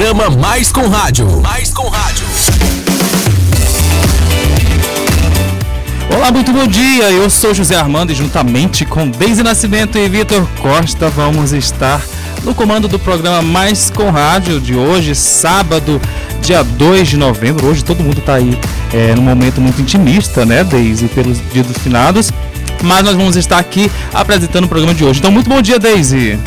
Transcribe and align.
programa 0.00 0.30
Mais 0.30 0.72
com 0.72 0.88
Rádio. 0.88 1.42
Mais 1.42 1.74
com 1.74 1.86
Rádio. 1.86 2.26
Olá, 6.16 6.32
muito 6.32 6.50
bom 6.54 6.66
dia. 6.66 7.10
Eu 7.10 7.28
sou 7.28 7.52
José 7.52 7.76
Armando 7.76 8.10
e 8.10 8.14
juntamente 8.14 8.86
com 8.86 9.06
Deise 9.06 9.42
Nascimento 9.42 9.98
e 9.98 10.08
Vitor 10.08 10.48
Costa 10.62 11.10
vamos 11.10 11.52
estar 11.52 12.00
no 12.42 12.54
comando 12.54 12.88
do 12.88 12.98
programa 12.98 13.42
Mais 13.42 13.90
com 13.90 14.08
Rádio 14.10 14.58
de 14.58 14.74
hoje, 14.74 15.14
sábado, 15.14 16.00
dia 16.40 16.64
2 16.64 17.06
de 17.06 17.18
novembro. 17.18 17.66
Hoje 17.66 17.84
todo 17.84 18.02
mundo 18.02 18.20
está 18.20 18.36
aí 18.36 18.58
é, 18.94 19.14
num 19.14 19.22
momento 19.22 19.60
muito 19.60 19.82
intimista, 19.82 20.46
né, 20.46 20.64
Deise, 20.64 21.08
pelos 21.08 21.38
dias 21.52 21.66
dos 21.66 21.76
finados. 21.76 22.32
Mas 22.82 23.04
nós 23.04 23.14
vamos 23.14 23.36
estar 23.36 23.58
aqui 23.58 23.92
apresentando 24.14 24.64
o 24.64 24.68
programa 24.68 24.94
de 24.94 25.04
hoje. 25.04 25.18
Então, 25.18 25.30
muito 25.30 25.50
bom 25.50 25.60
dia, 25.60 25.78
Deise 25.78 26.40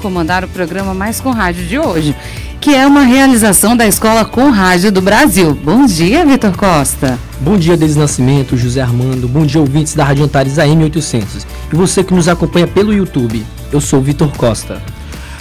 comandar 0.00 0.42
o 0.44 0.48
programa 0.48 0.94
Mais 0.94 1.20
com 1.20 1.30
Rádio 1.30 1.66
de 1.66 1.78
hoje, 1.78 2.16
que 2.60 2.74
é 2.74 2.86
uma 2.86 3.02
realização 3.02 3.76
da 3.76 3.86
Escola 3.86 4.24
Com 4.24 4.50
Rádio 4.50 4.90
do 4.90 5.00
Brasil. 5.00 5.54
Bom 5.54 5.86
dia, 5.86 6.24
Vitor 6.24 6.56
Costa. 6.56 7.18
Bom 7.40 7.56
dia, 7.56 7.76
Denis 7.76 7.96
Nascimento, 7.96 8.56
José 8.56 8.80
Armando. 8.80 9.28
Bom 9.28 9.44
dia, 9.44 9.60
ouvintes 9.60 9.94
da 9.94 10.04
Rádio 10.04 10.24
Antares 10.24 10.58
AM 10.58 10.82
800. 10.84 11.46
E 11.72 11.76
você 11.76 12.02
que 12.02 12.14
nos 12.14 12.28
acompanha 12.28 12.66
pelo 12.66 12.92
YouTube. 12.92 13.44
Eu 13.70 13.80
sou 13.80 14.00
Vitor 14.00 14.34
Costa. 14.36 14.82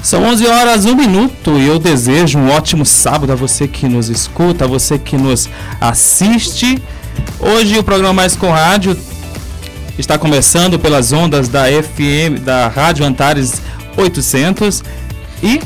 São 0.03 0.23
11 0.23 0.47
horas, 0.47 0.85
1 0.85 0.95
minuto 0.95 1.57
e 1.57 1.67
eu 1.67 1.77
desejo 1.77 2.39
um 2.39 2.49
ótimo 2.51 2.85
sábado 2.85 3.31
a 3.33 3.35
você 3.35 3.67
que 3.67 3.87
nos 3.87 4.09
escuta, 4.09 4.65
a 4.65 4.67
você 4.67 4.97
que 4.97 5.17
nos 5.17 5.49
assiste. 5.79 6.81
Hoje 7.39 7.77
o 7.77 7.83
programa 7.83 8.13
Mais 8.13 8.35
com 8.35 8.49
Rádio 8.49 8.97
está 9.97 10.17
começando 10.17 10.79
pelas 10.79 11.11
ondas 11.11 11.49
da 11.49 11.65
FM, 11.65 12.41
da 12.43 12.69
Rádio 12.69 13.05
Antares 13.05 13.61
800 13.99 14.83
e 15.43 15.59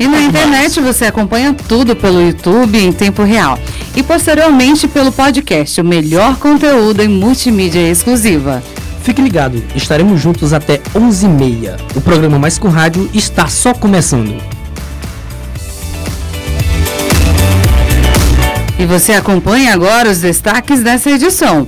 e 0.00 0.06
na 0.06 0.20
internet 0.20 0.80
você 0.80 1.06
acompanha 1.06 1.52
tudo 1.52 1.96
pelo 1.96 2.22
YouTube 2.22 2.78
em 2.78 2.92
tempo 2.92 3.24
real. 3.24 3.58
E 3.96 4.02
posteriormente 4.02 4.86
pelo 4.86 5.10
podcast, 5.10 5.80
o 5.80 5.84
melhor 5.84 6.36
conteúdo 6.36 7.02
em 7.02 7.08
multimídia 7.08 7.90
exclusiva. 7.90 8.62
Fique 9.02 9.20
ligado, 9.20 9.62
estaremos 9.74 10.20
juntos 10.20 10.52
até 10.52 10.78
11h30. 10.94 11.76
O 11.96 12.00
programa 12.00 12.38
Mais 12.38 12.58
com 12.58 12.68
Rádio 12.68 13.10
está 13.12 13.48
só 13.48 13.74
começando. 13.74 14.40
E 18.78 18.86
você 18.86 19.14
acompanha 19.14 19.74
agora 19.74 20.08
os 20.08 20.20
destaques 20.20 20.80
dessa 20.80 21.10
edição. 21.10 21.66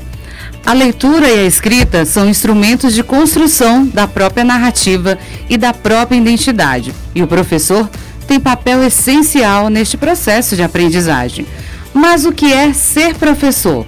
A 0.65 0.73
leitura 0.73 1.29
e 1.29 1.41
a 1.41 1.47
escrita 1.47 2.05
são 2.05 2.29
instrumentos 2.29 2.95
de 2.95 3.03
construção 3.03 3.87
da 3.87 4.07
própria 4.07 4.45
narrativa 4.45 5.19
e 5.49 5.57
da 5.57 5.73
própria 5.73 6.17
identidade, 6.17 6.95
e 7.15 7.23
o 7.23 7.27
professor 7.27 7.89
tem 8.27 8.39
papel 8.39 8.83
essencial 8.85 9.69
neste 9.69 9.97
processo 9.97 10.55
de 10.55 10.63
aprendizagem. 10.63 11.47
Mas 11.93 12.25
o 12.25 12.33
que 12.33 12.53
é 12.53 12.73
ser 12.73 13.17
professor? 13.17 13.85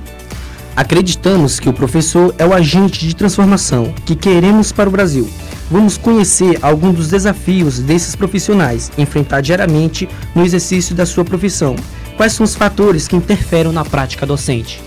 Acreditamos 0.74 1.60
que 1.60 1.68
o 1.68 1.72
professor 1.72 2.34
é 2.38 2.46
o 2.46 2.54
agente 2.54 3.06
de 3.06 3.14
transformação 3.14 3.94
que 4.04 4.16
queremos 4.16 4.72
para 4.72 4.88
o 4.88 4.92
Brasil. 4.92 5.30
Vamos 5.70 5.96
conhecer 5.96 6.58
alguns 6.62 6.96
dos 6.96 7.08
desafios 7.08 7.78
desses 7.78 8.16
profissionais 8.16 8.90
enfrentar 8.98 9.42
diariamente 9.42 10.08
no 10.34 10.44
exercício 10.44 10.94
da 10.94 11.06
sua 11.06 11.24
profissão. 11.24 11.76
Quais 12.16 12.32
são 12.32 12.44
os 12.44 12.54
fatores 12.54 13.06
que 13.06 13.14
interferem 13.14 13.72
na 13.72 13.84
prática 13.84 14.26
docente? 14.26 14.80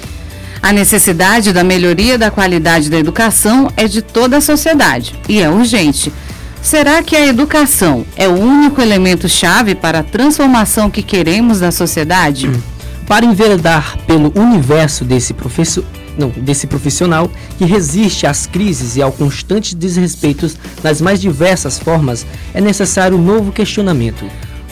A 0.65 0.73
necessidade 0.73 1.53
da 1.53 1.63
melhoria 1.63 2.17
da 2.17 2.31
qualidade 2.31 2.89
da 2.89 2.97
educação 2.97 3.71
é 3.77 3.87
de 3.87 4.01
toda 4.01 4.37
a 4.37 4.41
sociedade 4.41 5.13
e 5.29 5.39
é 5.39 5.47
urgente. 5.47 6.11
Será 6.59 7.03
que 7.03 7.15
a 7.15 7.23
educação 7.23 8.03
é 8.15 8.27
o 8.27 8.33
único 8.33 8.81
elemento-chave 8.81 9.75
para 9.75 9.99
a 9.99 10.03
transformação 10.03 10.89
que 10.89 11.03
queremos 11.03 11.59
da 11.59 11.71
sociedade? 11.71 12.49
Para 13.05 13.27
enveredar 13.27 13.95
pelo 14.07 14.33
universo 14.35 15.05
desse 15.05 15.35
professor, 15.35 15.85
não, 16.17 16.29
desse 16.29 16.65
profissional 16.65 17.29
que 17.59 17.65
resiste 17.65 18.25
às 18.25 18.47
crises 18.47 18.95
e 18.95 19.03
ao 19.03 19.11
constante 19.11 19.75
desrespeito 19.75 20.51
nas 20.83 20.99
mais 20.99 21.21
diversas 21.21 21.77
formas, 21.77 22.25
é 22.55 22.59
necessário 22.59 23.15
um 23.15 23.21
novo 23.21 23.51
questionamento. 23.51 24.25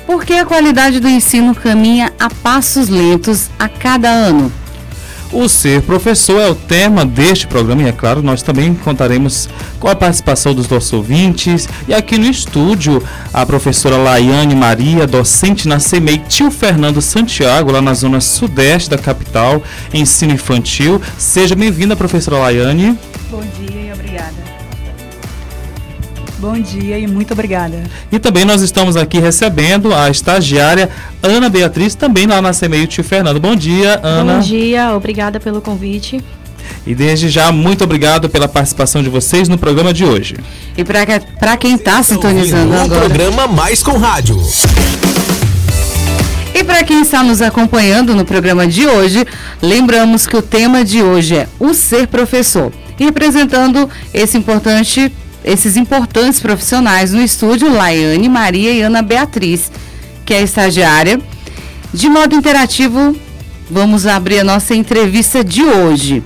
Por 0.08 0.26
que 0.26 0.34
a 0.34 0.46
qualidade 0.46 1.00
do 1.00 1.08
ensino 1.08 1.54
caminha 1.54 2.12
a 2.20 2.32
passos 2.32 2.90
lentos 2.90 3.52
a 3.60 3.70
cada 3.70 4.10
ano? 4.10 4.52
O 5.34 5.50
Ser 5.50 5.82
Professor 5.82 6.40
é 6.40 6.48
o 6.48 6.54
tema 6.54 7.04
deste 7.04 7.48
programa 7.48 7.82
e, 7.82 7.88
é 7.88 7.92
claro, 7.92 8.22
nós 8.22 8.44
também 8.44 8.76
contaremos 8.76 9.50
com 9.80 9.88
a 9.88 9.96
participação 9.96 10.54
dos 10.54 10.70
nossos 10.70 10.94
ouvintes. 10.94 11.68
E 11.88 11.94
aqui 11.94 12.20
no 12.20 12.28
estúdio, 12.28 13.02
a 13.34 13.44
professora 13.44 13.98
Laiane 13.98 14.56
Maria, 14.56 15.08
docente 15.08 15.68
na 15.68 15.80
CEMEI 15.80 16.20
Tio 16.30 16.52
Fernando 16.52 17.02
Santiago, 17.02 17.72
lá 17.72 17.82
na 17.82 17.96
zona 17.96 18.22
sudeste 18.22 18.92
da 18.92 18.98
capital, 18.98 19.64
ensino 19.92 20.34
infantil. 20.34 21.02
Seja 21.18 21.56
bem-vinda, 21.56 21.96
professora 21.96 22.38
Laiane. 22.38 22.96
Bom 23.32 23.42
dia. 23.60 23.73
Bom 26.44 26.60
dia 26.60 27.00
e 27.00 27.08
muito 27.08 27.32
obrigada. 27.32 27.82
E 28.12 28.20
também 28.20 28.44
nós 28.44 28.62
estamos 28.62 28.98
aqui 28.98 29.18
recebendo 29.18 29.96
a 29.96 30.10
estagiária 30.10 30.90
Ana 31.22 31.48
Beatriz, 31.48 31.96
também 31.96 32.28
lá 32.28 32.42
na 32.42 32.52
CMEI 32.52 32.86
Tio 32.86 33.02
Fernando. 33.02 33.40
Bom 33.40 33.56
dia, 33.56 33.98
Ana. 34.04 34.34
Bom 34.34 34.40
dia, 34.42 34.94
obrigada 34.94 35.40
pelo 35.40 35.62
convite. 35.62 36.22
E 36.86 36.94
desde 36.94 37.30
já, 37.30 37.50
muito 37.50 37.86
obrigado 37.86 38.30
pela 38.30 38.50
participação 38.50 39.02
de 39.02 39.08
vocês 39.08 39.48
no 39.48 39.58
programa 39.58 39.94
de 39.94 40.04
hoje. 40.04 40.36
E 40.78 40.84
para 40.84 41.56
quem 41.56 41.76
está 41.76 42.04
sintonizando 42.04 42.74
agora... 42.74 43.06
O 43.06 43.06
programa 43.06 43.48
Mais 43.48 43.82
com 43.82 43.98
Rádio. 43.98 44.38
E 46.54 46.62
para 46.62 46.84
quem 46.84 47.04
está 47.04 47.24
nos 47.24 47.42
acompanhando 47.42 48.14
no 48.14 48.26
programa 48.26 48.68
de 48.68 48.86
hoje, 48.86 49.26
lembramos 49.62 50.28
que 50.28 50.36
o 50.36 50.42
tema 50.42 50.84
de 50.84 51.02
hoje 51.02 51.38
é 51.38 51.48
o 51.58 51.74
ser 51.74 52.06
professor. 52.08 52.70
E 53.00 53.06
representando 53.06 53.90
esse 54.14 54.38
importante 54.38 55.10
esses 55.44 55.76
importantes 55.76 56.40
profissionais 56.40 57.12
no 57.12 57.22
estúdio, 57.22 57.74
Laiane 57.74 58.30
Maria 58.30 58.72
e 58.72 58.82
Ana 58.82 59.02
Beatriz, 59.02 59.72
que 60.26 60.34
é 60.34 60.42
estagiária. 60.42 61.20
De 61.94 62.10
modo 62.10 62.36
interativo, 62.36 63.16
vamos 63.70 64.08
abrir 64.08 64.40
a 64.40 64.44
nossa 64.44 64.74
entrevista 64.74 65.44
de 65.44 65.64
hoje. 65.64 66.24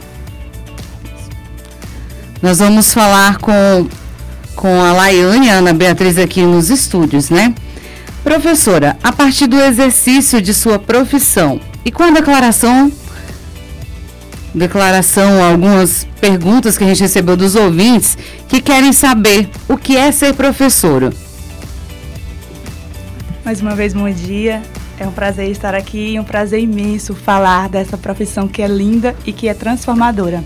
Nós 2.41 2.59
vamos 2.59 2.93
falar 2.93 3.37
com, 3.37 3.87
com 4.55 4.81
a 4.81 4.93
Laiane 4.93 5.47
e 5.47 5.49
a 5.49 5.55
Ana 5.55 5.73
Beatriz 5.73 6.17
aqui 6.17 6.43
nos 6.43 6.69
estúdios, 6.69 7.29
né? 7.29 7.53
Professora, 8.23 8.97
a 9.01 9.11
partir 9.11 9.47
do 9.47 9.59
exercício 9.59 10.41
de 10.41 10.53
sua 10.53 10.77
profissão 10.77 11.59
e 11.83 11.91
com 11.91 12.03
a 12.03 12.11
declaração 12.11 12.91
declaração, 14.57 15.43
algumas 15.43 16.05
perguntas 16.19 16.77
que 16.77 16.83
a 16.83 16.87
gente 16.87 17.01
recebeu 17.01 17.37
dos 17.37 17.55
ouvintes 17.55 18.17
que 18.47 18.61
querem 18.61 18.91
saber 18.91 19.49
o 19.67 19.77
que 19.77 19.95
é 19.95 20.11
ser 20.11 20.33
professora. 20.33 21.11
Mais 23.45 23.61
uma 23.61 23.75
vez, 23.75 23.93
bom 23.93 24.09
dia. 24.09 24.61
É 24.99 25.07
um 25.07 25.11
prazer 25.11 25.49
estar 25.51 25.75
aqui 25.75 26.13
e 26.13 26.19
um 26.19 26.23
prazer 26.23 26.59
imenso 26.59 27.13
falar 27.13 27.69
dessa 27.69 27.97
profissão 27.97 28.47
que 28.47 28.61
é 28.61 28.67
linda 28.67 29.15
e 29.25 29.31
que 29.31 29.47
é 29.47 29.53
transformadora. 29.53 30.43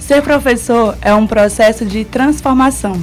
Ser 0.00 0.20
professor 0.22 0.96
é 1.00 1.14
um 1.14 1.26
processo 1.26 1.86
de 1.86 2.04
transformação. 2.04 3.00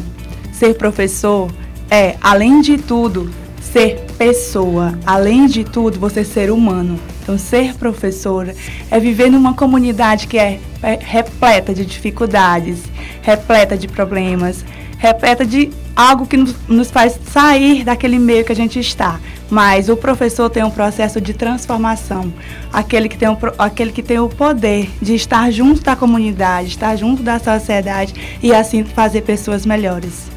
Ser 0.51 0.75
professor 0.75 1.49
é, 1.89 2.17
além 2.21 2.61
de 2.61 2.77
tudo, 2.77 3.31
ser 3.61 4.05
pessoa. 4.17 4.97
Além 5.05 5.47
de 5.47 5.63
tudo, 5.63 5.99
você 5.99 6.23
ser 6.23 6.51
humano. 6.51 6.99
Então, 7.25 7.39
ser 7.39 7.73
professora 7.73 8.55
é 8.91 8.99
viver 8.99 9.31
numa 9.31 9.55
comunidade 9.55 10.27
que 10.27 10.37
é, 10.37 10.59
é 10.83 10.99
repleta 11.01 11.73
de 11.73 11.83
dificuldades, 11.83 12.83
repleta 13.23 13.75
de 13.75 13.87
problemas, 13.87 14.63
repleta 14.99 15.43
de 15.43 15.71
algo 15.95 16.27
que 16.27 16.37
nos, 16.37 16.91
faz 16.91 17.19
sair 17.31 17.83
daquele 17.83 18.19
meio 18.19 18.45
que 18.45 18.51
a 18.51 18.55
gente 18.55 18.79
está. 18.79 19.19
Mas 19.49 19.89
o 19.89 19.97
professor 19.97 20.51
tem 20.51 20.63
um 20.63 20.69
processo 20.69 21.19
de 21.19 21.33
transformação, 21.33 22.31
aquele 22.71 23.09
que 23.09 23.17
tem 23.17 23.27
o, 23.27 23.37
aquele 23.57 23.91
que 23.91 24.03
tem 24.03 24.19
o 24.19 24.29
poder 24.29 24.87
de 25.01 25.15
estar 25.15 25.49
junto 25.49 25.81
da 25.81 25.95
comunidade, 25.95 26.67
estar 26.67 26.95
junto 26.95 27.23
da 27.23 27.39
sociedade 27.39 28.13
e 28.43 28.53
assim 28.53 28.83
fazer 28.83 29.21
pessoas 29.21 29.65
melhores. 29.65 30.29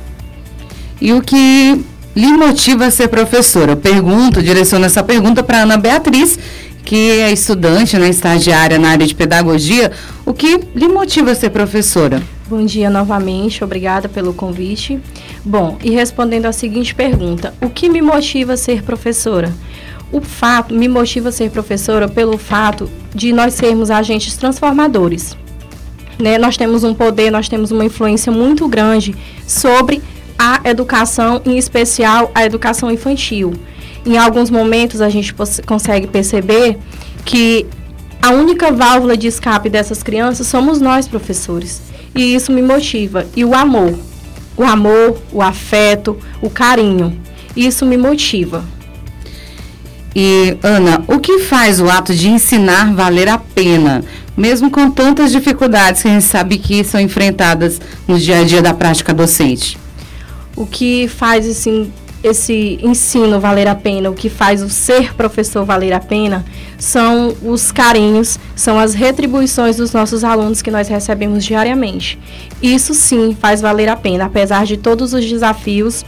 E 0.99 1.13
o 1.13 1.21
que 1.21 1.85
lhe 2.17 2.33
motiva 2.33 2.87
a 2.87 2.91
ser 2.91 3.09
professora? 3.09 3.73
Eu 3.73 3.77
pergunto, 3.77 4.43
direciono 4.43 4.87
essa 4.87 5.03
pergunta 5.03 5.43
para 5.43 5.63
Ana 5.63 5.77
Beatriz, 5.77 6.39
que 6.89 7.21
é 7.21 7.31
estudante, 7.31 7.99
né, 7.99 8.09
estagiária 8.09 8.79
na 8.79 8.89
área 8.89 9.07
de 9.07 9.15
pedagogia. 9.15 9.93
O 10.25 10.33
que 10.33 10.59
lhe 10.75 10.89
motiva 10.89 11.33
a 11.33 11.35
ser 11.35 11.51
professora? 11.51 12.23
Bom 12.49 12.65
dia 12.65 12.89
novamente, 12.89 13.63
obrigada 13.63 14.09
pelo 14.09 14.33
convite. 14.33 14.99
Bom, 15.45 15.77
e 15.85 15.91
respondendo 15.91 16.47
à 16.47 16.53
seguinte 16.53 16.95
pergunta: 16.95 17.53
o 17.61 17.69
que 17.69 17.91
me 17.91 18.01
motiva 18.01 18.55
a 18.55 18.57
ser 18.57 18.83
professora? 18.83 19.53
O 20.11 20.23
fato 20.23 20.73
me 20.73 20.89
motiva 20.89 21.29
a 21.29 21.33
ser 21.33 21.51
professora 21.51 22.09
pelo 22.09 22.39
fato 22.39 22.89
de 23.15 23.35
nós 23.35 23.53
sermos 23.53 23.91
agentes 23.91 24.35
transformadores. 24.39 25.37
Né? 26.19 26.39
Nós 26.39 26.57
temos 26.57 26.85
um 26.85 26.95
poder, 26.95 27.31
nós 27.31 27.51
temos 27.51 27.71
uma 27.71 27.85
influência 27.85 28.33
muito 28.33 28.67
grande 28.67 29.15
sobre 29.47 30.01
a 30.39 30.63
educação, 30.65 31.43
em 31.45 31.59
especial 31.59 32.31
a 32.35 32.47
educação 32.47 32.91
infantil. 32.91 33.53
Em 34.09 34.17
alguns 34.17 34.49
momentos 34.49 35.03
a 35.03 35.11
gente 35.11 35.35
consegue 35.67 36.07
perceber 36.07 36.79
que 37.27 37.67
a 38.23 38.31
única 38.31 38.73
válvula 38.73 39.15
de 39.19 39.27
escape 39.27 39.69
dessas 39.69 40.03
crianças 40.03 40.47
somos 40.47 40.81
nós, 40.81 41.07
professores. 41.07 41.83
E 42.15 42.35
isso 42.35 42.51
me 42.51 42.63
motiva. 42.63 43.27
E 43.37 43.45
o 43.45 43.55
amor. 43.55 43.99
O 44.57 44.65
amor, 44.65 45.21
o 45.31 45.43
afeto, 45.43 46.17
o 46.41 46.49
carinho. 46.49 47.21
Isso 47.55 47.85
me 47.85 47.99
motiva. 47.99 48.65
E, 50.17 50.57
Ana, 50.63 51.05
o 51.07 51.19
que 51.19 51.41
faz 51.41 51.79
o 51.79 51.91
ato 51.91 52.15
de 52.15 52.31
ensinar 52.31 52.95
valer 52.95 53.29
a 53.29 53.37
pena? 53.37 54.03
Mesmo 54.35 54.71
com 54.71 54.91
tantas 54.91 55.31
dificuldades 55.31 56.01
que 56.01 56.09
a 56.09 56.13
gente 56.13 56.25
sabe 56.25 56.57
que 56.57 56.83
são 56.83 56.99
enfrentadas 56.99 57.79
no 58.07 58.19
dia 58.19 58.41
a 58.41 58.45
dia 58.45 58.63
da 58.63 58.73
prática 58.73 59.13
docente. 59.13 59.79
O 60.57 60.65
que 60.65 61.09
faz 61.09 61.47
assim, 61.47 61.93
esse 62.23 62.79
ensino 62.83 63.39
valer 63.39 63.69
a 63.69 63.75
pena, 63.75 64.11
o 64.11 64.15
que 64.15 64.29
faz 64.29 64.63
o 64.63 64.69
ser 64.69 65.15
professor 65.15 65.65
valer 65.65 65.93
a 65.93 66.01
pena, 66.01 66.45
são 66.77 67.35
os 67.43 67.71
carinhos, 67.71 68.39
são 68.57 68.79
as 68.79 68.95
retribuições 68.95 69.77
dos 69.77 69.93
nossos 69.93 70.25
alunos 70.25 70.61
que 70.61 70.71
nós 70.71 70.89
recebemos 70.89 71.45
diariamente. 71.45 72.19
Isso 72.63 72.95
sim 72.95 73.37
faz 73.39 73.61
valer 73.61 73.89
a 73.89 73.97
pena, 73.97 74.27
apesar 74.27 74.67
de 74.67 74.77
todos 74.77 75.13
os 75.13 75.25
desafios, 75.25 76.05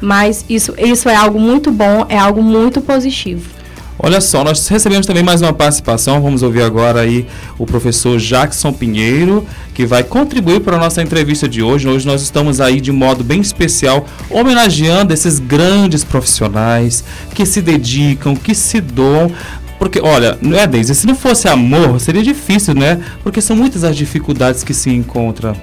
mas 0.00 0.44
isso, 0.48 0.74
isso 0.78 1.08
é 1.08 1.14
algo 1.14 1.38
muito 1.38 1.70
bom, 1.70 2.06
é 2.08 2.16
algo 2.16 2.42
muito 2.42 2.80
positivo. 2.80 3.59
Olha 4.02 4.18
só, 4.18 4.42
nós 4.42 4.66
recebemos 4.66 5.06
também 5.06 5.22
mais 5.22 5.42
uma 5.42 5.52
participação. 5.52 6.22
Vamos 6.22 6.42
ouvir 6.42 6.62
agora 6.62 7.02
aí 7.02 7.26
o 7.58 7.66
professor 7.66 8.18
Jackson 8.18 8.72
Pinheiro, 8.72 9.46
que 9.74 9.84
vai 9.84 10.02
contribuir 10.02 10.60
para 10.60 10.76
a 10.76 10.78
nossa 10.78 11.02
entrevista 11.02 11.46
de 11.46 11.62
hoje. 11.62 11.86
Hoje 11.86 12.06
nós 12.06 12.22
estamos 12.22 12.62
aí 12.62 12.80
de 12.80 12.90
modo 12.90 13.22
bem 13.22 13.42
especial, 13.42 14.06
homenageando 14.30 15.12
esses 15.12 15.38
grandes 15.38 16.02
profissionais 16.02 17.04
que 17.34 17.44
se 17.44 17.60
dedicam, 17.60 18.34
que 18.34 18.54
se 18.54 18.80
doam 18.80 19.30
porque, 19.78 20.00
olha, 20.00 20.38
não 20.42 20.58
é, 20.58 20.66
Deise? 20.66 20.94
Se 20.94 21.06
não 21.06 21.14
fosse 21.14 21.48
amor, 21.48 21.98
seria 22.00 22.22
difícil, 22.22 22.74
né? 22.74 23.00
Porque 23.22 23.40
são 23.40 23.56
muitas 23.56 23.82
as 23.82 23.96
dificuldades 23.96 24.62
que 24.62 24.74
se 24.74 24.90
encontram 24.90 25.54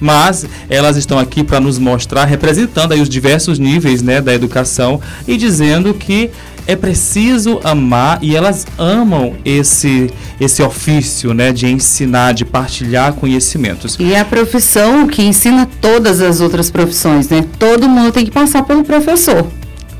mas 0.00 0.44
elas 0.68 0.96
estão 0.96 1.18
aqui 1.18 1.42
para 1.42 1.60
nos 1.60 1.78
mostrar, 1.78 2.24
representando 2.24 2.92
aí 2.92 3.00
os 3.00 3.08
diversos 3.08 3.58
níveis 3.58 4.02
né, 4.02 4.20
da 4.20 4.34
educação 4.34 5.00
e 5.26 5.36
dizendo 5.36 5.94
que 5.94 6.30
é 6.66 6.74
preciso 6.76 7.60
amar 7.62 8.18
e 8.22 8.34
elas 8.34 8.66
amam 8.78 9.34
esse 9.44 10.10
esse 10.40 10.62
ofício, 10.62 11.32
né, 11.32 11.52
de 11.52 11.66
ensinar, 11.66 12.32
de 12.32 12.44
partilhar 12.44 13.12
conhecimentos. 13.14 13.96
E 14.00 14.12
é 14.12 14.20
a 14.20 14.24
profissão 14.24 15.06
que 15.06 15.22
ensina 15.22 15.68
todas 15.80 16.20
as 16.20 16.40
outras 16.40 16.70
profissões, 16.70 17.28
né? 17.28 17.46
Todo 17.58 17.88
mundo 17.88 18.12
tem 18.12 18.24
que 18.24 18.30
passar 18.30 18.64
pelo 18.64 18.82
professor. 18.82 19.46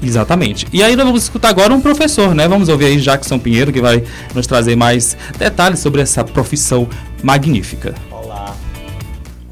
Exatamente. 0.03 0.67
E 0.73 0.83
aí 0.83 0.97
nós 0.97 1.07
vamos 1.07 1.23
escutar 1.23 1.49
agora 1.49 1.73
um 1.73 1.81
professor, 1.81 2.35
né? 2.35 2.49
Vamos 2.49 2.69
ouvir 2.69 2.87
aí 2.87 2.97
Jackson 2.97 3.39
Pinheiro 3.39 3.73
que 3.73 3.81
vai 3.81 4.03
nos 4.35 4.47
trazer 4.47 4.77
mais 4.77 5.17
detalhes 5.39 5.79
sobre 5.79 6.03
essa 6.03 6.25
profissão 6.25 6.89
magnífica. 7.23 7.95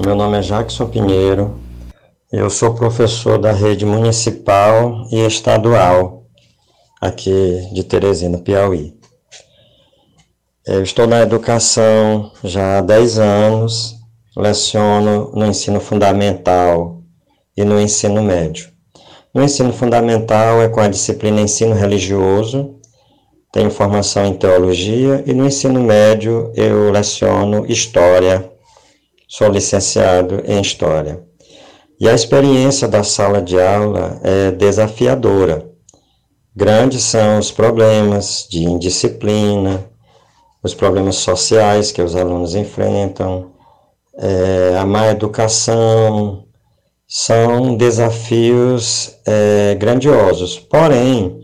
Meu 0.05 0.17
nome 0.17 0.39
é 0.39 0.41
Jackson 0.41 0.87
Pinheiro, 0.87 1.59
eu 2.33 2.51
sou 2.51 2.75
professor 2.75 3.39
da 3.39 3.53
rede 3.53 3.87
municipal 3.87 5.07
e 5.13 5.25
estadual 5.25 6.22
aqui 7.03 7.69
de 7.75 7.85
Teresina, 7.85 8.39
Piauí. 8.39 8.95
Eu 10.67 10.83
estou 10.83 11.07
na 11.07 11.21
educação 11.21 12.31
já 12.43 12.79
há 12.79 12.81
10 12.81 13.19
anos, 13.19 13.97
leciono 14.37 15.33
no 15.35 15.45
ensino 15.45 15.81
fundamental 15.81 17.03
e 17.55 17.65
no 17.65 17.79
ensino 17.79 18.23
médio. 18.23 18.71
No 19.35 19.43
ensino 19.43 19.73
fundamental 19.73 20.63
é 20.63 20.69
com 20.69 20.81
a 20.81 20.89
disciplina 20.89 21.41
ensino 21.41 21.75
religioso, 21.75 22.77
tenho 23.53 23.71
formação 23.71 24.25
em 24.25 24.35
teologia 24.35 25.23
e 25.27 25.35
no 25.35 25.45
ensino 25.45 25.83
médio 25.83 26.53
eu 26.55 26.91
leciono 26.91 27.67
história 27.67 28.51
sou 29.33 29.49
licenciado 29.49 30.43
em 30.45 30.61
História. 30.61 31.25
E 31.99 32.07
a 32.07 32.13
experiência 32.13 32.87
da 32.87 33.03
sala 33.03 33.41
de 33.41 33.59
aula 33.59 34.21
é 34.23 34.51
desafiadora. 34.51 35.72
Grandes 36.55 37.05
são 37.05 37.39
os 37.39 37.51
problemas 37.51 38.47
de 38.49 38.65
indisciplina, 38.65 39.85
os 40.63 40.75
problemas 40.75 41.17
sociais 41.17 41.91
que 41.91 42.03
os 42.03 42.15
alunos 42.15 42.55
enfrentam, 42.55 43.53
é, 44.19 44.77
a 44.79 44.85
má 44.85 45.09
educação, 45.09 46.45
são 47.09 47.75
desafios 47.75 49.19
é, 49.27 49.75
grandiosos. 49.77 50.59
Porém, 50.59 51.43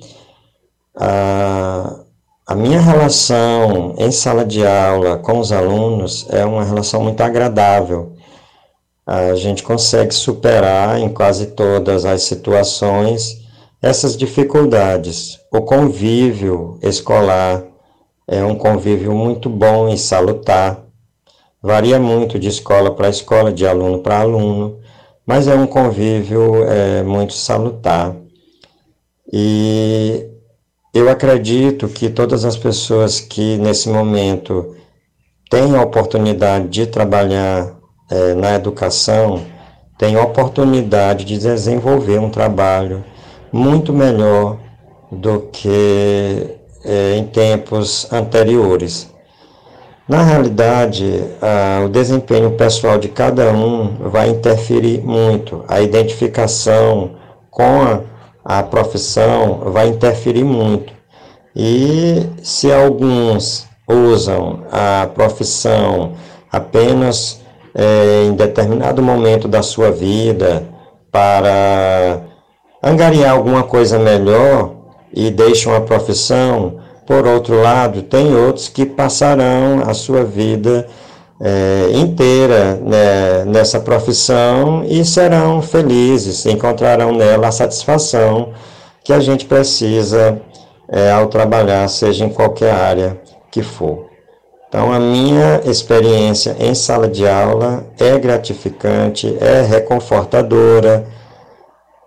a, 0.94 2.00
a 2.46 2.54
minha 2.54 2.80
relação 2.80 3.94
em 3.98 4.10
sala 4.10 4.44
de 4.44 4.66
aula 4.66 5.16
com 5.18 5.38
os 5.38 5.52
alunos 5.52 6.26
é 6.30 6.44
uma 6.44 6.64
relação 6.64 7.02
muito 7.02 7.22
agradável. 7.22 8.14
A 9.06 9.34
gente 9.34 9.62
consegue 9.62 10.14
superar 10.14 10.98
em 11.00 11.08
quase 11.08 11.46
todas 11.46 12.04
as 12.04 12.22
situações 12.24 13.47
essas 13.80 14.16
dificuldades. 14.16 15.38
O 15.52 15.62
convívio 15.62 16.78
escolar 16.82 17.64
é 18.26 18.44
um 18.44 18.54
convívio 18.54 19.14
muito 19.14 19.48
bom 19.48 19.88
e 19.88 19.96
salutar. 19.96 20.82
Varia 21.62 21.98
muito 21.98 22.38
de 22.38 22.48
escola 22.48 22.94
para 22.94 23.08
escola, 23.08 23.52
de 23.52 23.66
aluno 23.66 24.00
para 24.00 24.20
aluno, 24.20 24.78
mas 25.26 25.48
é 25.48 25.54
um 25.54 25.66
convívio 25.66 26.64
é, 26.64 27.02
muito 27.02 27.32
salutar. 27.32 28.14
E 29.32 30.26
eu 30.94 31.08
acredito 31.08 31.88
que 31.88 32.08
todas 32.08 32.44
as 32.44 32.56
pessoas 32.56 33.20
que 33.20 33.56
nesse 33.58 33.88
momento 33.88 34.76
têm 35.50 35.74
a 35.76 35.82
oportunidade 35.82 36.68
de 36.68 36.86
trabalhar 36.86 37.76
é, 38.10 38.34
na 38.34 38.54
educação 38.54 39.44
têm 39.98 40.16
a 40.16 40.22
oportunidade 40.22 41.24
de 41.24 41.38
desenvolver 41.38 42.18
um 42.18 42.30
trabalho 42.30 43.04
muito 43.52 43.92
melhor 43.92 44.58
do 45.10 45.40
que 45.52 46.56
é, 46.84 47.16
em 47.16 47.24
tempos 47.24 48.10
anteriores. 48.12 49.12
Na 50.08 50.22
realidade, 50.22 51.22
o 51.84 51.88
desempenho 51.90 52.52
pessoal 52.52 52.96
de 52.96 53.08
cada 53.08 53.52
um 53.52 54.08
vai 54.08 54.30
interferir 54.30 55.02
muito. 55.02 55.62
A 55.68 55.82
identificação 55.82 57.10
com 57.50 57.82
a 57.82 58.00
a 58.48 58.62
profissão 58.62 59.60
vai 59.66 59.88
interferir 59.88 60.42
muito. 60.42 60.90
E 61.54 62.26
se 62.42 62.72
alguns 62.72 63.66
usam 63.86 64.60
a 64.72 65.06
profissão 65.14 66.12
apenas 66.50 67.42
é, 67.74 68.24
em 68.24 68.32
determinado 68.32 69.02
momento 69.02 69.46
da 69.46 69.62
sua 69.62 69.90
vida 69.90 70.66
para 71.12 72.22
angariar 72.82 73.32
alguma 73.32 73.62
coisa 73.62 73.98
melhor 73.98 74.72
e 75.12 75.30
deixam 75.30 75.74
a 75.74 75.80
profissão, 75.80 76.78
por 77.06 77.26
outro 77.26 77.60
lado, 77.60 78.02
tem 78.02 78.34
outros 78.34 78.68
que 78.68 78.84
passarão 78.84 79.82
a 79.86 79.94
sua 79.94 80.24
vida 80.24 80.86
é, 81.40 81.90
inteira 81.92 82.74
né, 82.74 83.44
nessa 83.46 83.80
profissão 83.80 84.84
e 84.84 85.04
serão 85.04 85.62
felizes, 85.62 86.44
encontrarão 86.46 87.12
nela 87.12 87.48
a 87.48 87.52
satisfação 87.52 88.52
que 89.02 89.12
a 89.12 89.20
gente 89.20 89.46
precisa 89.46 90.40
é, 90.88 91.10
ao 91.10 91.28
trabalhar, 91.28 91.88
seja 91.88 92.24
em 92.24 92.28
qualquer 92.28 92.72
área 92.72 93.18
que 93.50 93.62
for. 93.62 94.06
Então, 94.68 94.92
a 94.92 95.00
minha 95.00 95.62
experiência 95.64 96.54
em 96.60 96.74
sala 96.74 97.08
de 97.08 97.26
aula 97.26 97.86
é 97.98 98.18
gratificante, 98.18 99.34
é 99.40 99.62
reconfortadora, 99.62 101.06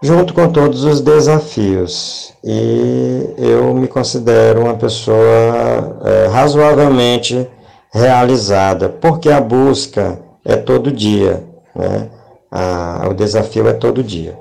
junto 0.01 0.34
com 0.34 0.50
todos 0.50 0.84
os 0.84 1.00
desafios. 1.01 2.34
E 2.43 3.34
eu 3.38 3.74
me 3.74 3.88
considero 3.88 4.62
uma 4.62 4.74
pessoa 4.74 6.00
é, 6.03 6.27
razoavelmente 6.27 7.48
realizada, 7.93 8.89
porque 8.89 9.29
a 9.29 9.39
busca 9.39 10.20
é 10.43 10.55
todo 10.55 10.91
dia, 10.91 11.43
né? 11.75 12.10
A, 12.51 13.08
o 13.10 13.13
desafio 13.13 13.67
é 13.67 13.74
todo 13.74 14.03
dia. 14.03 14.38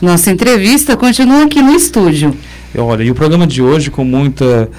Nossa 0.00 0.30
entrevista 0.30 0.96
continua 0.96 1.44
aqui 1.44 1.60
no 1.60 1.72
estúdio. 1.72 2.34
Olha, 2.76 3.02
e 3.02 3.10
o 3.10 3.14
programa 3.14 3.46
de 3.46 3.62
hoje, 3.62 3.90
com 3.90 4.04
muita 4.04 4.70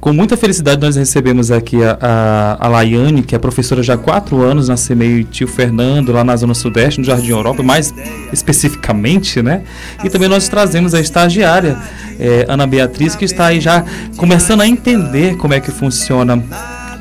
com 0.00 0.12
muita 0.12 0.36
felicidade, 0.36 0.80
nós 0.80 0.96
recebemos 0.96 1.50
aqui 1.50 1.82
a, 1.82 1.98
a, 2.00 2.66
a 2.66 2.68
Laiane, 2.68 3.22
que 3.22 3.34
é 3.34 3.38
professora 3.38 3.82
já 3.82 3.94
há 3.94 3.98
quatro 3.98 4.40
anos 4.42 4.68
na 4.68 4.76
CMEI 4.76 5.24
Tio 5.24 5.46
Fernando, 5.46 6.12
lá 6.12 6.24
na 6.24 6.36
Zona 6.36 6.54
Sudeste, 6.54 7.00
no 7.00 7.06
Jardim 7.06 7.30
Europa, 7.30 7.62
mais 7.62 7.92
especificamente, 8.32 9.42
né? 9.42 9.62
E 10.02 10.08
também 10.08 10.28
nós 10.28 10.48
trazemos 10.48 10.94
a 10.94 11.00
estagiária, 11.00 11.76
é, 12.18 12.46
Ana 12.48 12.66
Beatriz, 12.66 13.14
que 13.14 13.24
está 13.24 13.46
aí 13.46 13.60
já 13.60 13.84
começando 14.16 14.62
a 14.62 14.66
entender 14.66 15.36
como 15.36 15.54
é 15.54 15.60
que 15.60 15.70
funciona 15.70 16.42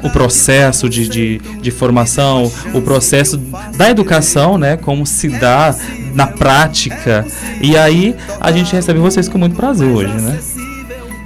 o 0.02 0.10
processo 0.10 0.90
de, 0.90 1.08
de, 1.08 1.38
de 1.62 1.72
formação, 1.72 2.52
o 2.74 2.82
processo 2.82 3.38
da 3.78 3.90
educação, 3.90 4.58
né? 4.58 4.78
Como 4.78 5.06
se 5.06 5.28
dá 5.30 5.76
na 6.14 6.28
prática. 6.28 7.26
E 7.62 7.78
aí 7.78 8.16
a 8.40 8.52
gente 8.52 8.74
recebe 8.74 9.00
vocês 9.00 9.30
com 9.30 9.38
muito 9.38 9.56
prazer 9.56 9.88
hoje, 9.88 10.14
né? 10.14 10.40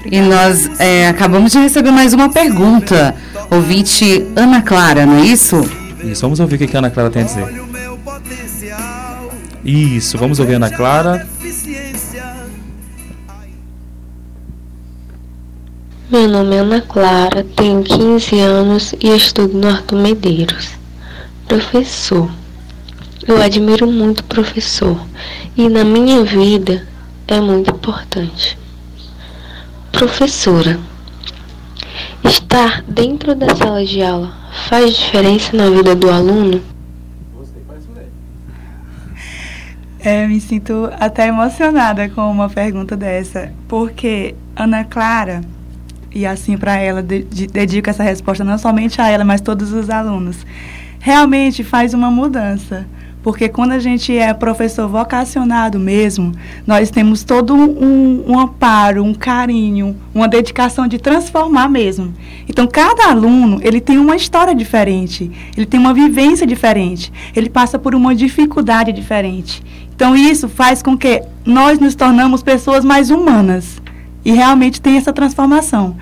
E 0.06 0.22
nós 0.22 0.70
é, 0.80 1.08
acabamos 1.08 1.52
de 1.52 1.60
receber 1.60 1.92
mais 1.92 2.14
uma 2.14 2.30
pergunta. 2.30 3.16
Ouvinte 3.50 4.26
Ana 4.36 4.62
Clara, 4.62 5.06
não 5.06 5.18
é 5.18 5.22
isso? 5.22 5.62
Isso, 6.04 6.22
vamos 6.22 6.40
ouvir 6.40 6.56
o 6.56 6.68
que 6.68 6.76
a 6.76 6.80
Ana 6.80 6.90
Clara 6.90 7.10
tem 7.10 7.22
a 7.22 7.26
dizer. 7.26 7.48
Isso, 9.64 10.18
vamos 10.18 10.40
ouvir 10.40 10.54
a 10.54 10.56
Ana 10.58 10.70
Clara. 10.70 11.28
Meu 16.12 16.28
nome 16.28 16.56
é 16.56 16.60
Ana 16.60 16.82
Clara, 16.82 17.46
tenho 17.56 17.82
15 17.82 18.40
anos 18.40 18.94
e 19.02 19.08
estudo 19.16 19.58
no 19.58 19.68
Arthur 19.68 20.00
Medeiros. 20.00 20.72
Professor, 21.48 22.30
eu 23.26 23.42
admiro 23.42 23.88
muito 23.88 24.20
o 24.20 24.24
professor 24.26 25.00
e 25.56 25.70
na 25.70 25.84
minha 25.84 26.24
vida 26.24 26.86
é 27.28 27.40
muito 27.40 27.72
importante. 27.72 28.63
Professora, 29.94 30.80
estar 32.26 32.82
dentro 32.82 33.36
da 33.36 33.56
sala 33.56 33.86
de 33.86 34.02
aula 34.02 34.34
faz 34.68 34.98
diferença 34.98 35.56
na 35.56 35.70
vida 35.70 35.96
do 35.96 36.10
aluno? 36.10 36.62
É, 40.00 40.28
me 40.28 40.42
sinto 40.42 40.90
até 41.00 41.28
emocionada 41.28 42.10
com 42.10 42.30
uma 42.30 42.50
pergunta 42.50 42.98
dessa, 42.98 43.54
porque 43.68 44.36
Ana 44.56 44.84
Clara, 44.84 45.42
e 46.14 46.26
assim 46.26 46.58
para 46.58 46.76
ela, 46.76 47.02
de, 47.02 47.24
de, 47.24 47.48
dedico 47.48 47.90
essa 47.90 48.04
resposta 48.04 48.44
não 48.44 48.58
somente 48.58 49.00
a 49.00 49.08
ela, 49.08 49.24
mas 49.24 49.42
todos 49.42 49.72
os 49.72 49.92
alunos, 49.92 50.46
realmente 51.00 51.64
faz 51.64 51.94
uma 51.94 52.10
mudança. 52.10 52.86
Porque 53.24 53.48
quando 53.48 53.72
a 53.72 53.80
gente 53.80 54.16
é 54.16 54.34
professor 54.34 54.88
vocacionado 54.88 55.80
mesmo, 55.80 56.34
nós 56.68 56.92
temos 56.92 57.24
todo 57.24 57.56
um, 57.56 58.32
um, 58.32 58.38
amparo, 58.38 59.02
um 59.02 59.14
carinho, 59.14 59.96
uma 60.14 60.28
dedicação 60.28 60.88
de 60.90 61.00
transformar 61.00 61.70
mesmo. 61.70 62.14
Então, 62.50 62.68
cada 62.68 63.10
aluno, 63.10 63.60
ele 63.64 63.80
tem 63.80 63.98
uma 63.98 64.18
história 64.18 64.54
diferente, 64.54 65.32
ele 65.56 65.66
tem 65.66 65.80
uma 65.80 65.94
vivência 65.94 66.46
diferente, 66.46 67.14
ele 67.34 67.50
passa 67.50 67.80
por 67.80 67.96
uma 67.96 68.14
dificuldade 68.14 68.92
diferente. 68.92 69.64
Então, 69.96 70.14
isso 70.14 70.50
faz 70.50 70.84
com 70.84 70.98
que 70.98 71.24
nós 71.46 71.80
nos 71.80 71.96
tornamos 71.96 72.44
pessoas 72.44 72.84
mais 72.84 73.10
humanas. 73.10 73.82
E 74.26 74.32
realmente 74.32 74.82
tem 74.82 74.98
essa 74.98 75.12
transformação 75.12 75.96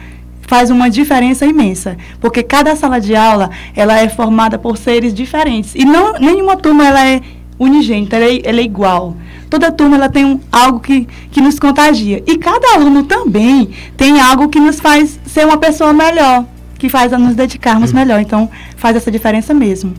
faz 0.51 0.69
uma 0.69 0.89
diferença 0.89 1.45
imensa, 1.45 1.95
porque 2.19 2.43
cada 2.43 2.75
sala 2.75 2.99
de 2.99 3.15
aula 3.15 3.49
ela 3.73 3.97
é 3.97 4.09
formada 4.09 4.59
por 4.59 4.77
seres 4.77 5.13
diferentes 5.13 5.73
e 5.75 5.85
não 5.85 6.19
nenhuma 6.19 6.57
turma 6.57 6.85
ela 6.85 7.07
é 7.07 7.21
unigênita, 7.57 8.17
ela 8.17 8.25
é, 8.25 8.41
ela 8.43 8.59
é 8.59 8.63
igual. 8.63 9.15
Toda 9.49 9.71
turma 9.71 9.95
ela 9.95 10.09
tem 10.09 10.25
um, 10.25 10.41
algo 10.51 10.81
que, 10.81 11.07
que 11.31 11.39
nos 11.39 11.57
contagia 11.57 12.21
e 12.27 12.37
cada 12.37 12.73
aluno 12.73 13.03
também 13.03 13.69
tem 13.95 14.19
algo 14.19 14.49
que 14.49 14.59
nos 14.59 14.81
faz 14.81 15.17
ser 15.25 15.45
uma 15.45 15.57
pessoa 15.57 15.93
melhor, 15.93 16.43
que 16.77 16.89
faz 16.89 17.13
a 17.13 17.17
nos 17.17 17.33
dedicarmos 17.33 17.93
melhor. 17.93 18.19
Então 18.19 18.49
faz 18.75 18.97
essa 18.97 19.09
diferença 19.09 19.53
mesmo. 19.53 19.93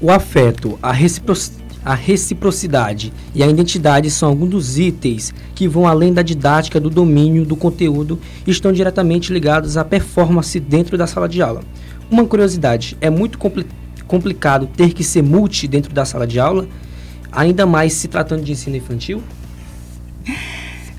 O 0.00 0.08
afeto, 0.08 0.78
a 0.80 0.92
reciprocidade 0.92 1.61
a 1.84 1.94
reciprocidade 1.94 3.12
e 3.34 3.42
a 3.42 3.46
identidade 3.46 4.10
são 4.10 4.28
alguns 4.28 4.50
dos 4.50 4.78
itens 4.78 5.34
que 5.54 5.66
vão 5.66 5.86
além 5.86 6.12
da 6.12 6.22
didática 6.22 6.78
do 6.78 6.88
domínio 6.88 7.44
do 7.44 7.56
conteúdo 7.56 8.18
e 8.46 8.50
estão 8.50 8.72
diretamente 8.72 9.32
ligados 9.32 9.76
à 9.76 9.84
performance 9.84 10.58
dentro 10.60 10.96
da 10.96 11.06
sala 11.06 11.28
de 11.28 11.42
aula. 11.42 11.62
Uma 12.10 12.24
curiosidade, 12.24 12.96
é 13.00 13.10
muito 13.10 13.38
compli 13.38 13.66
complicado 14.06 14.68
ter 14.76 14.92
que 14.92 15.02
ser 15.02 15.22
multi 15.22 15.66
dentro 15.66 15.94
da 15.94 16.04
sala 16.04 16.26
de 16.26 16.38
aula, 16.38 16.68
ainda 17.30 17.64
mais 17.64 17.94
se 17.94 18.08
tratando 18.08 18.42
de 18.42 18.52
ensino 18.52 18.76
infantil? 18.76 19.22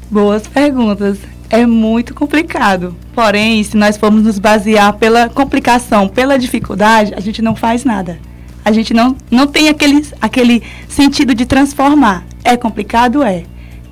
Boas 0.09 0.47
perguntas. 0.47 1.19
É 1.47 1.67
muito 1.67 2.15
complicado. 2.15 2.95
Porém, 3.13 3.63
se 3.63 3.77
nós 3.77 3.97
formos 3.97 4.23
nos 4.23 4.39
basear 4.39 4.93
pela 4.93 5.29
complicação, 5.29 6.09
pela 6.09 6.39
dificuldade, 6.39 7.13
a 7.13 7.19
gente 7.19 7.39
não 7.39 7.55
faz 7.55 7.83
nada 7.83 8.17
a 8.63 8.71
gente 8.71 8.93
não, 8.93 9.15
não 9.29 9.47
tem 9.47 9.69
aquele, 9.69 10.05
aquele 10.21 10.63
sentido 10.87 11.33
de 11.33 11.45
transformar. 11.45 12.25
É 12.43 12.55
complicado? 12.55 13.23
É. 13.23 13.43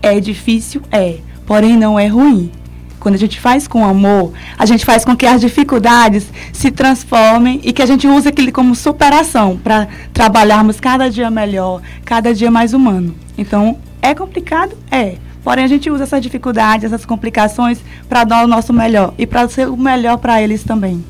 É 0.01 0.19
difícil? 0.19 0.81
É. 0.91 1.17
Porém, 1.45 1.77
não 1.77 1.99
é 1.99 2.07
ruim. 2.07 2.51
Quando 2.99 3.15
a 3.15 3.17
gente 3.17 3.39
faz 3.39 3.67
com 3.67 3.83
amor, 3.83 4.31
a 4.57 4.65
gente 4.65 4.85
faz 4.85 5.03
com 5.03 5.15
que 5.15 5.25
as 5.25 5.41
dificuldades 5.41 6.27
se 6.53 6.69
transformem 6.69 7.59
e 7.63 7.73
que 7.73 7.81
a 7.81 7.85
gente 7.85 8.07
use 8.07 8.29
aquilo 8.29 8.51
como 8.51 8.75
superação 8.75 9.57
para 9.57 9.87
trabalharmos 10.13 10.79
cada 10.79 11.09
dia 11.09 11.31
melhor, 11.31 11.81
cada 12.05 12.33
dia 12.33 12.51
mais 12.51 12.73
humano. 12.73 13.15
Então, 13.37 13.79
é 14.01 14.13
complicado? 14.13 14.77
É. 14.91 15.15
Porém, 15.43 15.65
a 15.65 15.67
gente 15.67 15.89
usa 15.89 16.03
essas 16.03 16.21
dificuldades, 16.21 16.85
essas 16.85 17.03
complicações 17.03 17.79
para 18.07 18.23
dar 18.23 18.43
o 18.43 18.47
nosso 18.47 18.71
melhor 18.71 19.15
e 19.17 19.25
para 19.25 19.49
ser 19.49 19.67
o 19.67 19.75
melhor 19.75 20.17
para 20.17 20.41
eles 20.41 20.63
também. 20.63 21.03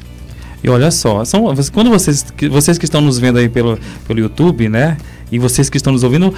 E 0.63 0.69
olha 0.69 0.91
só, 0.91 1.25
são, 1.25 1.53
quando 1.73 1.89
vocês, 1.89 2.25
vocês 2.49 2.77
que 2.77 2.85
estão 2.85 3.01
nos 3.01 3.17
vendo 3.17 3.39
aí 3.39 3.49
pelo, 3.49 3.79
pelo 4.07 4.19
YouTube, 4.19 4.69
né? 4.69 4.97
E 5.31 5.39
vocês 5.39 5.69
que 5.69 5.77
estão 5.77 5.93
nos 5.93 6.03
ouvindo, 6.03 6.33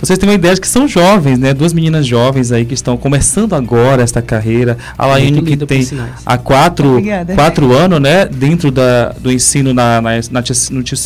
vocês 0.00 0.18
têm 0.18 0.28
uma 0.28 0.34
ideia 0.34 0.54
de 0.54 0.60
que 0.60 0.66
são 0.66 0.88
jovens, 0.88 1.38
né? 1.38 1.52
Duas 1.52 1.72
meninas 1.72 2.06
jovens 2.06 2.50
aí 2.50 2.64
que 2.64 2.74
estão 2.74 2.96
começando 2.96 3.54
agora 3.54 4.02
esta 4.02 4.22
carreira. 4.22 4.78
A 4.96 5.06
Laine 5.06 5.42
que 5.42 5.56
tem 5.56 5.86
há 6.24 6.38
quatro, 6.38 7.02
quatro 7.34 7.72
anos, 7.72 8.00
né? 8.00 8.24
Dentro 8.26 8.70
da, 8.70 9.10
do 9.10 9.30
ensino 9.30 9.74
na, 9.74 10.00
na, 10.00 10.10
na 10.30 10.42
no, 10.70 10.82
tio, 10.82 10.96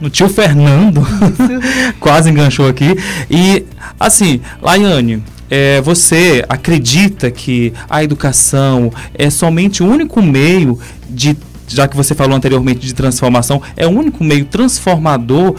no 0.00 0.10
tio 0.10 0.28
Fernando. 0.28 1.06
Quase 2.00 2.30
enganchou 2.30 2.68
aqui. 2.68 2.96
E, 3.30 3.64
assim, 3.98 4.40
Laiane, 4.60 5.22
é, 5.50 5.82
você 5.82 6.44
acredita 6.48 7.30
que 7.30 7.72
a 7.88 8.02
educação 8.02 8.90
é 9.14 9.28
somente 9.28 9.82
o 9.82 9.86
único 9.86 10.22
meio 10.22 10.78
de 11.08 11.36
já 11.74 11.88
que 11.88 11.96
você 11.96 12.14
falou 12.14 12.36
anteriormente 12.36 12.80
de 12.80 12.94
transformação, 12.94 13.60
é 13.76 13.86
o 13.86 13.90
único 13.90 14.22
meio 14.22 14.44
transformador 14.44 15.56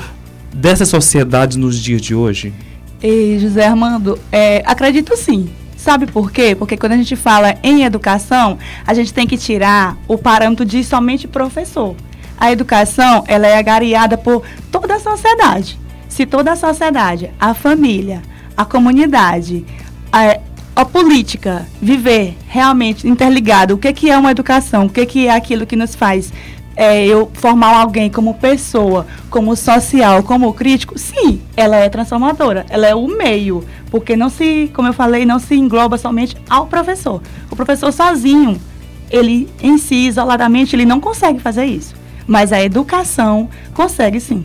dessa 0.54 0.86
sociedade 0.86 1.58
nos 1.58 1.78
dias 1.78 2.02
de 2.02 2.14
hoje? 2.14 2.54
E 3.02 3.38
José 3.40 3.68
Armando, 3.68 4.18
é, 4.32 4.64
acredito 4.66 5.18
sim. 5.18 5.50
Sabe 5.76 6.06
por 6.06 6.32
quê? 6.32 6.56
Porque 6.56 6.78
quando 6.78 6.94
a 6.94 6.98
gente 6.98 7.16
fala 7.16 7.56
em 7.62 7.84
educação, 7.84 8.58
a 8.88 8.94
gente 8.94 9.14
tem 9.14 9.28
que 9.28 9.38
tirar 9.38 9.98
o 10.08 10.18
parâmetro 10.18 10.64
de 10.64 10.82
somente 10.82 11.28
professor. 11.28 11.96
A 12.38 12.52
educação, 12.52 13.26
ela 13.28 13.48
é 13.48 13.58
agariada 13.58 14.18
por 14.18 14.44
toda 14.72 14.96
a 14.96 15.00
sociedade. 15.00 15.78
Se 16.08 16.26
toda 16.26 16.54
a 16.54 16.56
sociedade, 16.56 17.32
a 17.38 17.54
família, 17.54 18.22
a 18.56 18.64
comunidade, 18.64 19.66
a, 20.12 20.40
a 20.76 20.84
política, 20.84 21.68
viver 21.82 22.36
realmente 22.48 23.08
interligado, 23.08 23.76
o 23.76 23.78
que, 23.78 23.94
que 23.94 24.10
é 24.10 24.18
uma 24.18 24.32
educação, 24.32 24.86
o 24.86 24.90
que, 24.90 25.06
que 25.06 25.28
é 25.28 25.32
aquilo 25.32 25.66
que 25.66 25.76
nos 25.76 25.94
faz 25.94 26.34
é, 26.76 27.06
eu 27.06 27.30
formar 27.34 27.76
alguém 27.80 28.10
como 28.10 28.34
pessoa, 28.34 29.06
como 29.30 29.56
social, 29.56 30.24
como 30.24 30.52
crítico, 30.54 30.98
sim, 30.98 31.42
ela 31.56 31.76
é 31.78 31.88
transformadora, 31.90 32.66
ela 32.70 32.88
é 32.88 32.96
o 32.96 33.08
meio, 33.08 33.64
porque 33.92 34.16
não 34.16 34.30
se, 34.30 34.72
como 34.74 34.88
eu 34.88 34.94
falei, 34.94 35.26
não 35.26 35.40
se 35.40 35.56
engloba 35.56 35.98
somente 35.98 36.36
ao 36.50 36.66
professor. 36.66 37.22
O 37.52 37.56
professor 37.56 37.92
sozinho, 37.92 38.60
ele 39.12 39.48
em 39.62 39.78
si, 39.78 40.08
isoladamente, 40.08 40.76
ele 40.76 40.86
não 40.86 41.00
consegue 41.00 41.40
fazer 41.40 41.66
isso, 41.66 41.94
mas 42.26 42.52
a 42.52 42.64
educação 42.64 43.50
consegue 43.74 44.20
sim. 44.20 44.44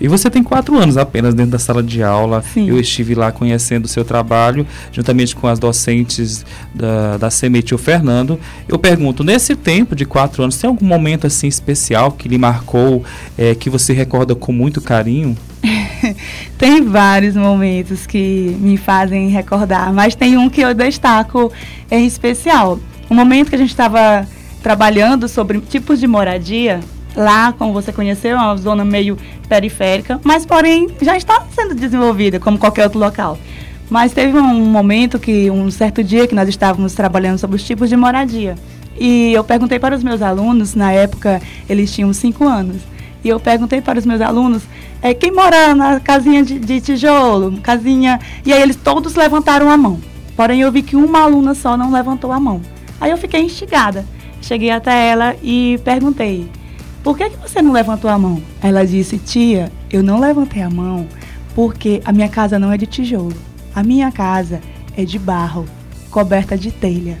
E 0.00 0.08
você 0.08 0.28
tem 0.28 0.42
quatro 0.42 0.76
anos 0.76 0.96
apenas 0.96 1.34
dentro 1.34 1.52
da 1.52 1.58
sala 1.58 1.82
de 1.82 2.02
aula. 2.02 2.42
Sim. 2.42 2.68
Eu 2.68 2.78
estive 2.78 3.14
lá 3.14 3.32
conhecendo 3.32 3.86
o 3.86 3.88
seu 3.88 4.04
trabalho, 4.04 4.66
juntamente 4.92 5.34
com 5.34 5.46
as 5.46 5.58
docentes 5.58 6.44
da, 6.74 7.16
da 7.16 7.30
CEMET 7.30 7.74
o 7.74 7.78
Fernando. 7.78 8.38
Eu 8.68 8.78
pergunto, 8.78 9.24
nesse 9.24 9.56
tempo 9.56 9.96
de 9.96 10.04
quatro 10.04 10.42
anos, 10.42 10.56
tem 10.58 10.68
algum 10.68 10.86
momento 10.86 11.26
assim 11.26 11.46
especial 11.46 12.12
que 12.12 12.28
lhe 12.28 12.38
marcou, 12.38 13.04
é, 13.38 13.54
que 13.54 13.70
você 13.70 13.92
recorda 13.92 14.34
com 14.34 14.52
muito 14.52 14.80
carinho? 14.80 15.36
tem 16.58 16.82
vários 16.82 17.34
momentos 17.34 18.06
que 18.06 18.56
me 18.60 18.76
fazem 18.76 19.28
recordar, 19.28 19.92
mas 19.92 20.14
tem 20.14 20.36
um 20.36 20.48
que 20.48 20.60
eu 20.60 20.74
destaco 20.74 21.50
em 21.90 22.06
especial. 22.06 22.78
O 23.08 23.14
momento 23.14 23.48
que 23.48 23.54
a 23.54 23.58
gente 23.58 23.70
estava 23.70 24.26
trabalhando 24.62 25.28
sobre 25.28 25.60
tipos 25.60 26.00
de 26.00 26.06
moradia, 26.06 26.80
lá, 27.16 27.52
como 27.52 27.72
você 27.72 27.92
conheceu, 27.92 28.36
é 28.36 28.40
uma 28.40 28.56
zona 28.56 28.84
meio 28.84 29.16
periférica, 29.48 30.20
mas 30.22 30.44
porém 30.44 30.88
já 31.00 31.16
está 31.16 31.44
sendo 31.54 31.74
desenvolvida 31.74 32.38
como 32.38 32.58
qualquer 32.58 32.84
outro 32.84 32.98
local. 32.98 33.38
Mas 33.88 34.12
teve 34.12 34.36
um 34.38 34.66
momento 34.66 35.18
que, 35.18 35.50
um 35.50 35.70
certo 35.70 36.02
dia 36.02 36.26
que 36.26 36.34
nós 36.34 36.48
estávamos 36.48 36.92
trabalhando 36.94 37.38
sobre 37.38 37.56
os 37.56 37.64
tipos 37.64 37.88
de 37.88 37.96
moradia. 37.96 38.56
E 38.98 39.32
eu 39.32 39.44
perguntei 39.44 39.78
para 39.78 39.94
os 39.94 40.02
meus 40.02 40.22
alunos, 40.22 40.74
na 40.74 40.92
época 40.92 41.40
eles 41.68 41.92
tinham 41.92 42.12
cinco 42.12 42.44
anos, 42.44 42.78
e 43.22 43.28
eu 43.28 43.38
perguntei 43.38 43.80
para 43.80 43.98
os 43.98 44.06
meus 44.06 44.20
alunos 44.20 44.62
é, 45.02 45.12
quem 45.14 45.30
mora 45.30 45.74
na 45.74 46.00
casinha 46.00 46.42
de, 46.42 46.58
de 46.58 46.80
tijolo, 46.80 47.58
casinha. 47.60 48.18
E 48.44 48.52
aí 48.52 48.62
eles 48.62 48.76
todos 48.76 49.14
levantaram 49.14 49.70
a 49.70 49.76
mão. 49.76 50.00
Porém 50.36 50.60
eu 50.60 50.72
vi 50.72 50.82
que 50.82 50.96
uma 50.96 51.22
aluna 51.22 51.54
só 51.54 51.76
não 51.76 51.92
levantou 51.92 52.32
a 52.32 52.40
mão. 52.40 52.60
Aí 53.00 53.10
eu 53.10 53.16
fiquei 53.18 53.42
instigada 53.42 54.04
cheguei 54.46 54.70
até 54.70 55.08
ela 55.08 55.36
e 55.42 55.78
perguntei: 55.84 56.48
por 57.06 57.16
que, 57.16 57.30
que 57.30 57.36
você 57.36 57.62
não 57.62 57.70
levantou 57.70 58.10
a 58.10 58.18
mão? 58.18 58.42
Ela 58.60 58.84
disse: 58.84 59.16
tia, 59.16 59.70
eu 59.88 60.02
não 60.02 60.18
levantei 60.18 60.60
a 60.60 60.68
mão 60.68 61.06
porque 61.54 62.02
a 62.04 62.10
minha 62.10 62.28
casa 62.28 62.58
não 62.58 62.72
é 62.72 62.76
de 62.76 62.84
tijolo. 62.84 63.36
A 63.72 63.80
minha 63.84 64.10
casa 64.10 64.60
é 64.96 65.04
de 65.04 65.16
barro, 65.16 65.66
coberta 66.10 66.58
de 66.58 66.72
telha. 66.72 67.16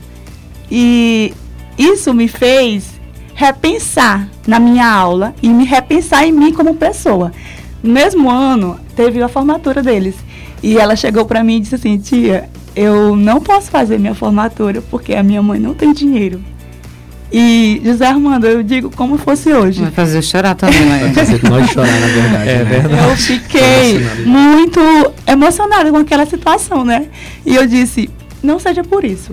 E 0.68 1.32
isso 1.78 2.12
me 2.12 2.26
fez 2.26 3.00
repensar 3.32 4.28
na 4.44 4.58
minha 4.58 4.90
aula 4.90 5.36
e 5.40 5.48
me 5.48 5.64
repensar 5.64 6.26
em 6.26 6.32
mim 6.32 6.52
como 6.52 6.74
pessoa. 6.74 7.30
No 7.80 7.92
mesmo 7.92 8.28
ano, 8.28 8.80
teve 8.96 9.22
a 9.22 9.28
formatura 9.28 9.84
deles. 9.84 10.16
E 10.64 10.78
ela 10.78 10.96
chegou 10.96 11.24
para 11.24 11.44
mim 11.44 11.58
e 11.58 11.60
disse 11.60 11.76
assim: 11.76 11.96
Tia, 11.96 12.50
eu 12.74 13.14
não 13.14 13.40
posso 13.40 13.70
fazer 13.70 14.00
minha 14.00 14.16
formatura 14.16 14.82
porque 14.90 15.14
a 15.14 15.22
minha 15.22 15.40
mãe 15.40 15.60
não 15.60 15.74
tem 15.74 15.92
dinheiro. 15.92 16.42
E 17.32 17.80
José 17.84 18.06
Armando, 18.06 18.46
eu 18.46 18.62
digo 18.62 18.90
como 18.94 19.18
fosse 19.18 19.52
hoje. 19.52 19.82
Vai 19.82 19.90
fazer 19.90 20.18
eu 20.18 20.22
chorar 20.22 20.54
também, 20.54 20.80
né? 20.86 20.98
Vai 21.00 21.12
fazer 21.12 21.42
nós 21.48 21.70
chorar, 21.70 22.00
na 22.00 22.06
verdade. 22.06 22.48
É 22.50 22.58
né? 22.58 22.64
verdade. 22.64 23.10
Eu 23.10 23.16
fiquei 23.16 24.00
muito 24.24 24.80
emocionada 25.26 25.90
com 25.90 25.96
aquela 25.98 26.24
situação, 26.26 26.84
né? 26.84 27.06
E 27.44 27.54
eu 27.54 27.66
disse, 27.66 28.08
não 28.42 28.58
seja 28.58 28.84
por 28.84 29.04
isso. 29.04 29.32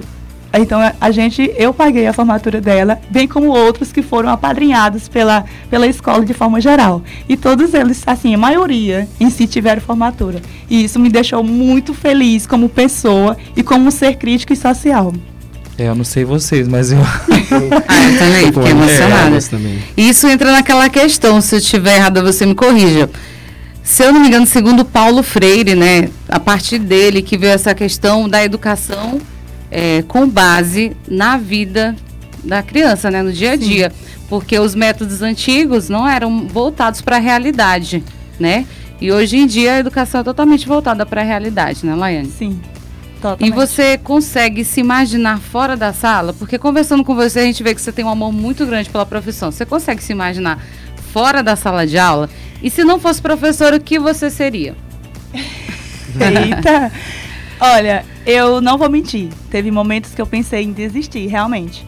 Então 0.55 0.79
a- 1.01 1.09
gente, 1.12 1.51
eu 1.57 1.73
paguei 1.73 2.05
a 2.05 2.13
formatura 2.13 2.62
dela, 2.62 3.00
bem 3.09 3.27
como 3.27 3.47
outros 3.47 3.91
que 3.91 4.03
foram 4.03 4.29
apadrinhados 4.29 5.07
pela, 5.07 5.45
pela 5.67 5.88
escola 5.88 6.23
de 6.23 6.33
forma 6.33 6.62
geral. 6.62 7.01
E 7.27 7.35
todos 7.35 7.73
eles, 7.73 8.03
assim, 8.05 8.35
a 8.35 8.38
maioria 8.38 9.07
em 9.19 9.31
si 9.31 9.47
tiveram 9.47 9.81
formatura. 9.81 10.41
E 10.69 10.83
isso 10.83 11.00
me 11.00 11.09
deixou 11.09 11.43
muito 11.43 11.91
feliz 11.93 12.45
como 12.45 12.69
pessoa 12.69 13.35
e 13.55 13.63
como 13.63 13.89
ser 13.89 14.15
crítico 14.17 14.53
e 14.53 14.55
social. 14.55 15.12
É, 15.77 15.88
eu 15.88 15.96
não 15.96 16.03
sei 16.03 16.24
vocês, 16.24 16.68
mas 16.68 16.92
eu. 16.92 17.00
Ah, 17.88 18.03
eu 18.10 18.18
também, 18.20 18.46
fiquei 18.48 18.63
É, 18.63 18.70
emocionada. 18.72 19.30
nós 19.30 19.48
também. 19.48 19.80
Isso 19.96 20.27
entra 20.27 20.51
naquela 20.51 20.89
questão, 20.89 21.39
se 21.42 21.56
eu 21.56 21.60
estiver 21.60 21.98
errada, 21.98 22.22
você 22.24 22.46
me 22.46 22.56
corrija. 22.56 23.10
Se 23.84 24.03
eu 24.03 24.12
não 24.13 24.22
me 24.22 24.27
engano, 24.27 24.46
segundo 24.48 24.84
Paulo 24.86 25.22
Freire, 25.22 25.75
né, 25.75 26.10
a 26.30 26.39
partir 26.39 26.80
dele 26.80 27.22
que 27.22 27.38
veio 27.38 27.51
essa 27.53 27.75
questão 27.75 28.30
da 28.30 28.44
educação 28.44 29.20
é, 29.70 30.01
com 30.08 30.27
base 30.27 30.96
na 31.08 31.38
vida 31.38 31.96
da 32.44 32.63
criança, 32.63 33.12
né, 33.12 33.22
no 33.22 33.32
dia 33.32 33.51
a 33.51 33.56
dia, 33.56 33.92
porque 34.30 34.58
os 34.58 34.74
métodos 34.74 35.22
antigos 35.22 35.89
não 35.89 36.08
eram 36.08 36.48
voltados 36.48 37.01
para 37.01 37.18
a 37.18 37.20
realidade, 37.20 38.03
né? 38.39 38.65
E 39.01 39.12
hoje 39.12 39.38
em 39.38 39.46
dia 39.46 39.74
a 39.74 39.80
educação 39.80 40.22
é 40.22 40.24
totalmente 40.24 40.65
voltada 40.68 41.06
para 41.06 41.22
a 41.22 41.24
realidade, 41.25 41.86
né, 41.86 41.94
Laiane? 41.94 42.32
Sim. 42.32 42.60
E 43.24 43.51
Totalmente. 43.51 43.56
você 43.56 43.98
consegue 43.98 44.65
se 44.65 44.82
imaginar 44.82 45.39
fora 45.39 45.77
da 45.77 45.94
sala? 45.94 46.34
Porque 46.34 46.58
conversando 46.60 47.06
com 47.06 47.15
você, 47.15 47.39
a 47.39 47.44
gente 47.44 47.63
vê 47.63 47.74
que 47.74 47.82
você 47.82 47.92
tem 47.92 48.03
um 48.03 48.10
amor 48.10 48.34
muito 48.34 48.65
grande 48.65 48.89
pela 48.89 49.06
profissão. 49.06 49.50
Você 49.50 49.65
consegue 49.65 50.03
se 50.03 50.12
imaginar 50.12 50.62
fora 51.13 51.42
da 51.42 51.56
sala 51.56 51.88
de 51.88 51.98
aula? 51.98 52.30
E 52.62 52.70
se 52.70 52.84
não 52.84 53.00
fosse 53.00 53.22
professor, 53.22 53.74
o 53.74 53.80
que 53.80 53.98
você 53.98 54.30
seria? 54.30 54.75
Eita! 55.34 56.92
Olha, 57.60 58.06
eu 58.25 58.60
não 58.60 58.77
vou 58.77 58.89
mentir. 58.89 59.30
Teve 59.50 59.72
momentos 59.72 60.13
que 60.13 60.22
eu 60.22 60.27
pensei 60.27 60.63
em 60.63 60.74
desistir, 60.74 61.27
realmente. 61.27 61.88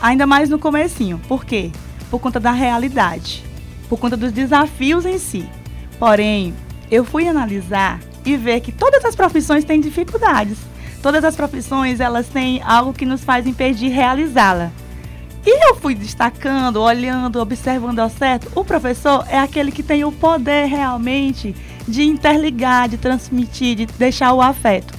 Ainda 0.00 0.24
mais 0.24 0.48
no 0.48 0.58
comecinho. 0.58 1.20
Por 1.26 1.44
quê? 1.44 1.72
Por 2.10 2.20
conta 2.20 2.38
da 2.38 2.52
realidade. 2.52 3.42
Por 3.88 3.98
conta 3.98 4.16
dos 4.16 4.30
desafios 4.30 5.04
em 5.04 5.18
si. 5.18 5.48
Porém, 5.98 6.54
eu 6.90 7.04
fui 7.04 7.26
analisar 7.26 7.98
e 8.24 8.36
ver 8.36 8.60
que 8.60 8.72
todas 8.72 9.04
as 9.04 9.14
profissões 9.14 9.64
têm 9.64 9.80
dificuldades. 9.80 10.58
Todas 11.02 11.24
as 11.24 11.34
profissões, 11.34 12.00
elas 12.00 12.28
têm 12.28 12.60
algo 12.62 12.92
que 12.92 13.06
nos 13.06 13.24
faz 13.24 13.46
impedir 13.46 13.88
realizá-la. 13.88 14.70
E 15.44 15.68
eu 15.68 15.76
fui 15.76 15.94
destacando, 15.94 16.82
olhando, 16.82 17.40
observando 17.40 18.00
ao 18.00 18.10
certo. 18.10 18.50
O 18.54 18.64
professor 18.64 19.24
é 19.28 19.38
aquele 19.38 19.72
que 19.72 19.82
tem 19.82 20.04
o 20.04 20.12
poder 20.12 20.66
realmente 20.66 21.54
de 21.88 22.02
interligar, 22.02 22.88
de 22.88 22.98
transmitir, 22.98 23.76
de 23.76 23.86
deixar 23.86 24.34
o 24.34 24.42
afeto. 24.42 24.92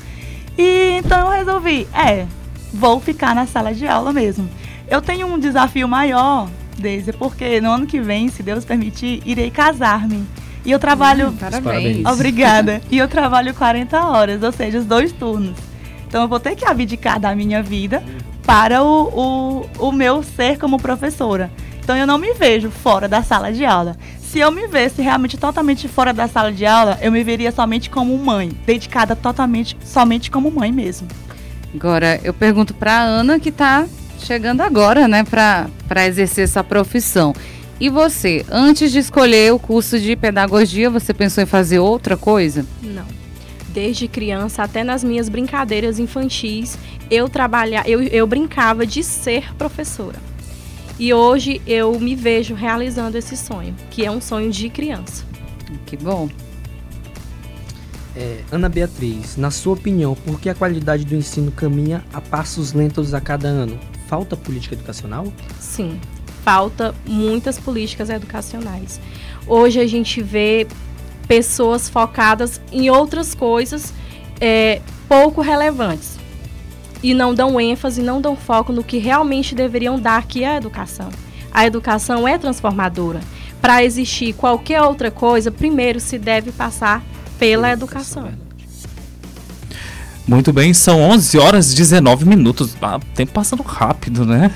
E 0.58 0.98
então 0.98 1.28
eu 1.28 1.30
resolvi, 1.30 1.88
é, 1.94 2.26
vou 2.74 3.00
ficar 3.00 3.36
na 3.36 3.46
sala 3.46 3.74
de 3.74 3.88
aula 3.88 4.12
mesmo. 4.12 4.50
Eu 4.90 5.02
tenho 5.02 5.28
um 5.28 5.40
desafio 5.40 5.88
maior, 5.88 6.50
Deise, 6.78 7.14
porque 7.14 7.62
no 7.62 7.72
ano 7.72 7.86
que 7.86 8.02
vem, 8.02 8.28
se 8.28 8.42
Deus 8.42 8.66
permitir, 8.66 9.22
irei 9.26 9.52
casar-me. 9.52 10.26
E 10.66 10.72
eu 10.72 10.80
trabalho. 10.80 11.34
Parabéns. 11.34 12.06
Obrigada. 12.06 12.82
E 12.92 12.98
eu 12.98 13.08
trabalho 13.08 13.54
40 13.54 14.06
horas, 14.06 14.44
ou 14.44 14.52
seja, 14.52 14.80
os 14.80 14.86
dois 14.86 15.12
turnos. 15.12 15.58
Então 16.08 16.24
eu 16.24 16.28
vou 16.28 16.40
ter 16.40 16.56
que 16.56 16.66
abdicar 16.66 17.20
da 17.20 17.34
minha 17.34 17.64
vida 17.64 18.04
para 18.46 18.84
o, 18.84 19.66
o, 19.80 19.88
o 19.88 19.92
meu 19.92 20.22
ser 20.22 20.58
como 20.58 20.78
professora. 20.78 21.50
Então 21.80 21.96
eu 21.96 22.06
não 22.06 22.18
me 22.18 22.34
vejo 22.34 22.70
fora 22.70 23.08
da 23.08 23.24
sala 23.24 23.52
de 23.52 23.66
aula. 23.66 23.96
Se 24.20 24.40
eu 24.40 24.52
me 24.52 24.68
visse 24.68 25.02
realmente 25.02 25.38
totalmente 25.38 25.88
fora 25.88 26.14
da 26.14 26.28
sala 26.28 26.52
de 26.52 26.66
aula, 26.66 26.98
eu 27.02 27.12
me 27.12 27.24
veria 27.24 27.52
somente 27.52 27.90
como 27.90 28.18
mãe, 28.18 28.52
dedicada 28.66 29.16
totalmente, 29.16 29.78
somente 29.84 30.32
como 30.32 30.52
mãe 30.52 30.72
mesmo. 30.72 31.08
Agora, 31.74 32.20
eu 32.24 32.34
pergunto 32.34 32.74
para 32.74 33.02
Ana, 33.02 33.40
que 33.40 33.50
está 33.50 33.86
chegando 34.20 34.62
agora, 34.62 35.08
né, 35.08 35.24
para 35.24 36.08
exercer 36.08 36.44
essa 36.44 36.64
profissão. 36.64 37.34
E 37.82 37.90
você, 37.90 38.46
antes 38.52 38.92
de 38.92 39.00
escolher 39.00 39.52
o 39.52 39.58
curso 39.58 40.00
de 40.00 40.16
pedagogia, 40.16 40.88
você 40.88 41.16
pensou 41.16 41.44
em 41.44 41.48
fazer 41.48 41.80
outra 41.80 42.16
coisa? 42.16 42.64
Não. 42.80 43.08
Desde 43.70 44.08
criança, 44.08 44.62
até 44.62 44.84
nas 44.84 45.04
minhas 45.04 45.28
brincadeiras 45.28 45.98
infantis, 45.98 46.78
eu 47.10 47.28
trabalha, 47.28 47.82
eu, 47.88 48.04
eu 48.04 48.28
brincava 48.28 48.86
de 48.86 49.04
ser 49.04 49.56
professora. 49.56 50.20
E 51.00 51.12
hoje 51.12 51.60
eu 51.66 52.00
me 52.00 52.14
vejo 52.14 52.54
realizando 52.54 53.18
esse 53.18 53.36
sonho, 53.36 53.76
que 53.90 54.06
é 54.06 54.12
um 54.12 54.22
sonho 54.22 54.52
de 54.52 54.70
criança. 54.70 55.26
Que 55.88 55.98
bom. 55.98 56.30
É, 58.16 58.42
Ana 58.52 58.70
Beatriz, 58.70 59.38
na 59.38 59.50
sua 59.50 59.74
opinião, 59.74 60.14
por 60.14 60.40
que 60.40 60.50
a 60.50 60.54
qualidade 60.54 61.04
do 61.04 61.16
ensino 61.16 61.52
caminha 61.52 62.06
a 62.14 62.22
passos 62.22 62.74
lentos 62.74 63.16
a 63.16 63.20
cada 63.20 63.48
ano? 63.48 63.80
Falta 64.08 64.38
política 64.38 64.76
educacional? 64.76 65.34
Sim, 65.60 66.00
falta 66.44 66.94
muitas 67.06 67.60
políticas 67.60 68.10
educacionais. 68.10 69.00
Hoje 69.48 69.80
a 69.80 69.88
gente 69.88 70.22
vê 70.22 70.68
pessoas 71.28 71.90
focadas 71.90 72.62
em 72.72 72.90
outras 72.90 73.34
coisas 73.34 73.94
é, 74.40 74.82
pouco 75.08 75.42
relevantes 75.42 76.20
e 77.04 77.14
não 77.14 77.34
dão 77.34 77.60
ênfase, 77.60 78.02
não 78.02 78.22
dão 78.22 78.36
foco 78.36 78.72
no 78.72 78.84
que 78.84 78.98
realmente 78.98 79.56
deveriam 79.56 80.00
dar, 80.00 80.26
que 80.28 80.44
é 80.44 80.48
a 80.48 80.58
educação. 80.58 81.10
A 81.52 81.66
educação 81.66 82.28
é 82.28 82.38
transformadora. 82.38 83.20
Para 83.62 83.84
existir 83.84 84.34
qualquer 84.34 84.82
outra 84.82 85.12
coisa, 85.12 85.52
primeiro 85.52 86.00
se 86.00 86.18
deve 86.18 86.52
passar 86.52 87.04
pela 87.38 87.72
educação. 87.72 88.32
Muito 90.32 90.54
bem, 90.54 90.74
são 90.74 91.02
11 91.02 91.38
horas 91.40 91.74
e 91.74 91.76
19 91.76 92.24
minutos. 92.24 92.74
Ah, 92.82 92.96
o 92.96 93.00
tempo 93.14 93.34
passando 93.34 93.62
rápido, 93.64 94.26
né? 94.26 94.50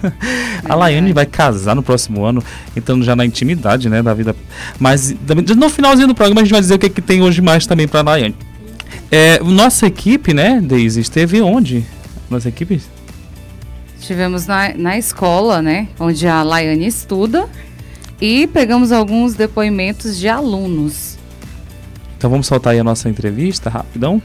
a 0.64 0.74
Laiane 0.74 1.12
vai 1.12 1.26
casar 1.26 1.76
no 1.76 1.82
próximo 1.82 2.24
ano, 2.24 2.42
entrando 2.74 3.04
já 3.04 3.14
na 3.14 3.26
intimidade, 3.26 3.90
né, 3.90 4.02
da 4.02 4.14
vida. 4.14 4.34
Mas 4.80 5.14
no 5.54 5.68
finalzinho 5.68 6.08
do 6.08 6.14
programa 6.14 6.40
a 6.40 6.44
gente 6.44 6.52
vai 6.52 6.62
dizer 6.62 6.76
o 6.76 6.78
que, 6.78 6.88
que 6.88 7.02
tem 7.02 7.20
hoje 7.20 7.42
mais 7.42 7.66
também 7.66 7.86
para 7.86 8.00
a 8.00 8.02
Laiane. 8.04 8.34
É, 9.10 9.38
nossa 9.40 9.86
equipe, 9.86 10.32
né, 10.32 10.62
Deise, 10.62 11.02
esteve 11.02 11.42
onde? 11.42 11.84
Nossa 12.30 12.48
equipe? 12.48 12.80
Estivemos 14.00 14.46
na, 14.46 14.72
na 14.78 14.96
escola, 14.96 15.60
né, 15.60 15.88
onde 16.00 16.26
a 16.26 16.42
Laiane 16.42 16.86
estuda, 16.86 17.46
e 18.18 18.46
pegamos 18.46 18.92
alguns 18.92 19.34
depoimentos 19.34 20.16
de 20.16 20.26
alunos. 20.26 21.18
Então 22.16 22.30
vamos 22.30 22.46
soltar 22.46 22.72
aí 22.72 22.80
a 22.80 22.84
nossa 22.84 23.10
entrevista, 23.10 23.68
rapidão. 23.68 24.22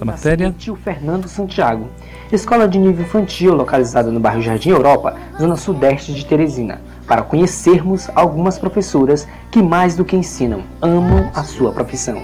Essa 0.00 0.04
matéria. 0.06 0.54
Tio 0.56 0.74
Fernando 0.76 1.28
Santiago, 1.28 1.86
escola 2.32 2.66
de 2.66 2.78
nível 2.78 3.04
infantil 3.04 3.52
localizada 3.52 4.10
no 4.10 4.18
bairro 4.18 4.40
Jardim 4.40 4.70
Europa, 4.70 5.14
zona 5.38 5.56
sudeste 5.56 6.14
de 6.14 6.24
Teresina, 6.24 6.80
para 7.06 7.20
conhecermos 7.20 8.08
algumas 8.14 8.58
professoras 8.58 9.28
que 9.50 9.62
mais 9.62 9.94
do 9.94 10.02
que 10.02 10.16
ensinam, 10.16 10.62
amam 10.80 11.30
a 11.34 11.44
sua 11.44 11.70
profissão. 11.70 12.22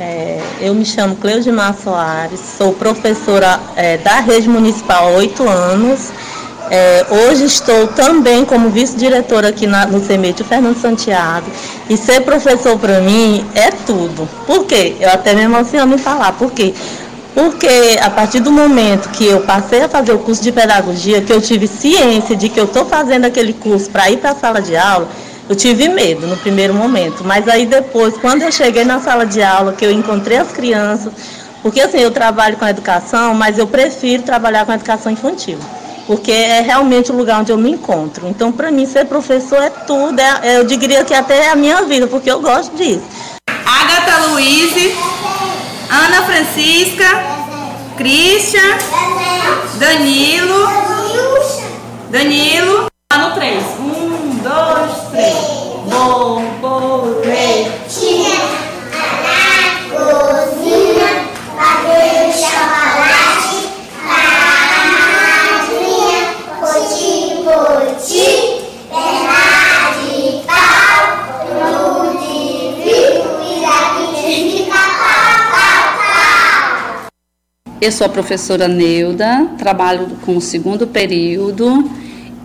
É, 0.00 0.40
eu 0.62 0.74
me 0.74 0.86
chamo 0.86 1.14
Cleudimar 1.16 1.74
Soares, 1.74 2.40
sou 2.40 2.72
professora 2.72 3.60
é, 3.76 3.98
da 3.98 4.20
rede 4.20 4.48
municipal 4.48 5.08
há 5.08 5.10
oito 5.18 5.46
anos. 5.46 6.10
É, 6.70 7.06
hoje 7.10 7.44
estou 7.44 7.88
também 7.88 8.44
como 8.44 8.70
vice-diretora 8.70 9.48
aqui 9.48 9.66
na, 9.66 9.86
no 9.86 10.04
CEMET 10.04 10.42
Fernando 10.44 10.80
Santiago. 10.80 11.46
E 11.88 11.96
ser 11.96 12.20
professor 12.22 12.78
para 12.78 13.00
mim 13.00 13.44
é 13.54 13.70
tudo. 13.70 14.28
Por 14.46 14.64
quê? 14.64 14.96
Eu 15.00 15.10
até 15.10 15.34
me 15.34 15.42
emociono 15.42 15.94
em 15.94 15.98
falar. 15.98 16.32
Por 16.32 16.52
quê? 16.52 16.74
Porque 17.34 17.98
a 18.02 18.10
partir 18.10 18.40
do 18.40 18.50
momento 18.50 19.10
que 19.10 19.24
eu 19.24 19.42
passei 19.42 19.82
a 19.82 19.88
fazer 19.88 20.12
o 20.12 20.18
curso 20.18 20.42
de 20.42 20.50
pedagogia, 20.50 21.22
que 21.22 21.32
eu 21.32 21.40
tive 21.40 21.66
ciência 21.66 22.34
de 22.34 22.48
que 22.48 22.58
eu 22.58 22.64
estou 22.64 22.84
fazendo 22.84 23.26
aquele 23.26 23.52
curso 23.52 23.88
para 23.90 24.10
ir 24.10 24.16
para 24.18 24.32
a 24.32 24.34
sala 24.34 24.60
de 24.60 24.76
aula, 24.76 25.08
Eu 25.48 25.56
tive 25.56 25.88
medo 25.88 26.26
no 26.26 26.36
primeiro 26.36 26.74
momento, 26.74 27.24
mas 27.24 27.48
aí 27.48 27.64
depois, 27.64 28.18
quando 28.18 28.42
eu 28.42 28.52
cheguei 28.52 28.84
na 28.84 29.00
sala 29.00 29.24
de 29.24 29.42
aula, 29.42 29.72
que 29.72 29.86
eu 29.86 29.90
encontrei 29.90 30.36
as 30.36 30.52
crianças, 30.52 31.10
porque 31.62 31.80
assim, 31.80 31.98
eu 32.00 32.10
trabalho 32.10 32.58
com 32.58 32.66
educação, 32.66 33.32
mas 33.32 33.58
eu 33.58 33.66
prefiro 33.66 34.22
trabalhar 34.22 34.66
com 34.66 34.72
educação 34.74 35.10
infantil, 35.10 35.58
porque 36.08 36.32
é 36.32 36.62
realmente 36.62 37.12
o 37.12 37.14
lugar 37.14 37.40
onde 37.40 37.52
eu 37.52 37.58
me 37.58 37.70
encontro. 37.70 38.26
Então, 38.26 38.50
para 38.50 38.70
mim, 38.70 38.86
ser 38.86 39.04
professor 39.04 39.62
é 39.62 39.68
tudo, 39.68 40.18
é, 40.18 40.56
eu 40.56 40.64
diria 40.64 41.04
que 41.04 41.12
até 41.12 41.48
é 41.48 41.50
a 41.50 41.54
minha 41.54 41.82
vida, 41.82 42.06
porque 42.06 42.30
eu 42.30 42.40
gosto 42.40 42.74
disso. 42.74 43.02
Agatha 43.46 44.28
Luiz, 44.28 44.72
Ana 45.90 46.22
Francisca, 46.22 47.04
Christian, 47.98 48.78
Danilo, 49.78 50.66
Danilo, 52.10 52.86
lá 53.12 53.28
no 53.28 53.34
3. 53.34 53.62
Um, 53.78 54.38
dois, 54.42 55.10
três. 55.10 55.34
Borboleta. 55.90 56.47
Eu 77.80 77.92
sou 77.92 78.06
a 78.06 78.10
professora 78.10 78.66
Neuda, 78.66 79.46
trabalho 79.56 80.08
com 80.26 80.36
o 80.36 80.40
segundo 80.40 80.84
período 80.84 81.88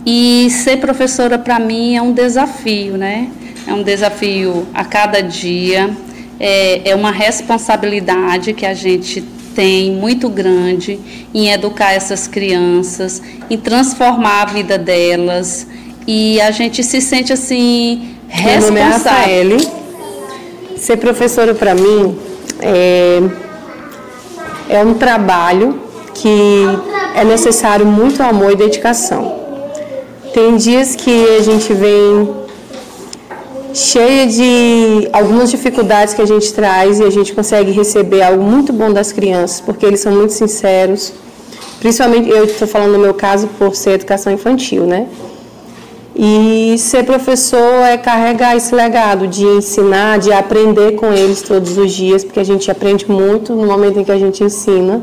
e 0.06 0.48
ser 0.48 0.76
professora 0.76 1.36
para 1.36 1.58
mim 1.58 1.96
é 1.96 2.02
um 2.02 2.12
desafio, 2.12 2.96
né? 2.96 3.28
É 3.66 3.72
um 3.72 3.82
desafio 3.82 4.64
a 4.72 4.84
cada 4.84 5.20
dia, 5.20 5.90
é, 6.38 6.88
é 6.88 6.94
uma 6.94 7.10
responsabilidade 7.10 8.52
que 8.52 8.64
a 8.64 8.74
gente 8.74 9.22
tem 9.56 9.90
muito 9.90 10.28
grande 10.28 11.00
em 11.34 11.50
educar 11.50 11.92
essas 11.92 12.28
crianças, 12.28 13.20
em 13.50 13.56
transformar 13.56 14.42
a 14.42 14.46
vida 14.46 14.78
delas 14.78 15.66
e 16.06 16.40
a 16.40 16.52
gente 16.52 16.80
se 16.84 17.00
sente 17.00 17.32
assim 17.32 18.16
Meu 18.28 18.60
nome 18.60 18.78
é 18.78 18.84
responsável. 18.84 19.58
Rafaele. 19.58 19.68
Ser 20.76 20.96
professora 20.98 21.54
para 21.54 21.74
mim 21.74 22.16
é, 22.60 23.20
é 24.68 24.84
um 24.84 24.94
trabalho 24.94 25.80
que 26.14 26.66
é 27.14 27.24
necessário 27.24 27.86
muito 27.86 28.22
amor 28.22 28.52
e 28.52 28.56
dedicação. 28.56 29.44
Tem 30.32 30.56
dias 30.56 30.96
que 30.96 31.36
a 31.38 31.42
gente 31.42 31.72
vem 31.72 32.44
cheia 33.72 34.26
de 34.26 35.08
algumas 35.12 35.50
dificuldades 35.50 36.14
que 36.14 36.22
a 36.22 36.26
gente 36.26 36.52
traz 36.54 37.00
e 37.00 37.04
a 37.04 37.10
gente 37.10 37.32
consegue 37.32 37.72
receber 37.72 38.22
algo 38.22 38.42
muito 38.42 38.72
bom 38.72 38.92
das 38.92 39.12
crianças, 39.12 39.60
porque 39.60 39.84
eles 39.84 40.00
são 40.00 40.12
muito 40.12 40.32
sinceros. 40.32 41.12
Principalmente, 41.80 42.30
eu 42.30 42.44
estou 42.44 42.66
falando 42.66 42.92
no 42.92 42.98
meu 42.98 43.14
caso 43.14 43.48
por 43.58 43.74
ser 43.74 43.90
educação 43.90 44.32
infantil, 44.32 44.84
né? 44.84 45.06
E 46.16 46.76
ser 46.78 47.04
professor 47.04 47.82
é 47.82 47.98
carregar 47.98 48.56
esse 48.56 48.72
legado 48.72 49.26
de 49.26 49.44
ensinar, 49.44 50.18
de 50.18 50.32
aprender 50.32 50.92
com 50.92 51.12
eles 51.12 51.42
todos 51.42 51.76
os 51.76 51.92
dias, 51.92 52.22
porque 52.22 52.38
a 52.38 52.44
gente 52.44 52.70
aprende 52.70 53.10
muito 53.10 53.52
no 53.54 53.66
momento 53.66 53.98
em 53.98 54.04
que 54.04 54.12
a 54.12 54.18
gente 54.18 54.44
ensina. 54.44 55.02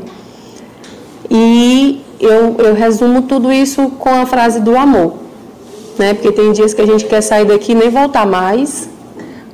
E 1.30 2.00
eu, 2.18 2.56
eu 2.58 2.74
resumo 2.74 3.22
tudo 3.22 3.52
isso 3.52 3.90
com 3.98 4.08
a 4.08 4.24
frase 4.24 4.60
do 4.60 4.76
amor, 4.76 5.14
né? 5.98 6.14
Porque 6.14 6.32
tem 6.32 6.50
dias 6.52 6.72
que 6.72 6.80
a 6.80 6.86
gente 6.86 7.04
quer 7.04 7.20
sair 7.20 7.44
daqui 7.44 7.72
e 7.72 7.74
nem 7.74 7.90
voltar 7.90 8.26
mais, 8.26 8.88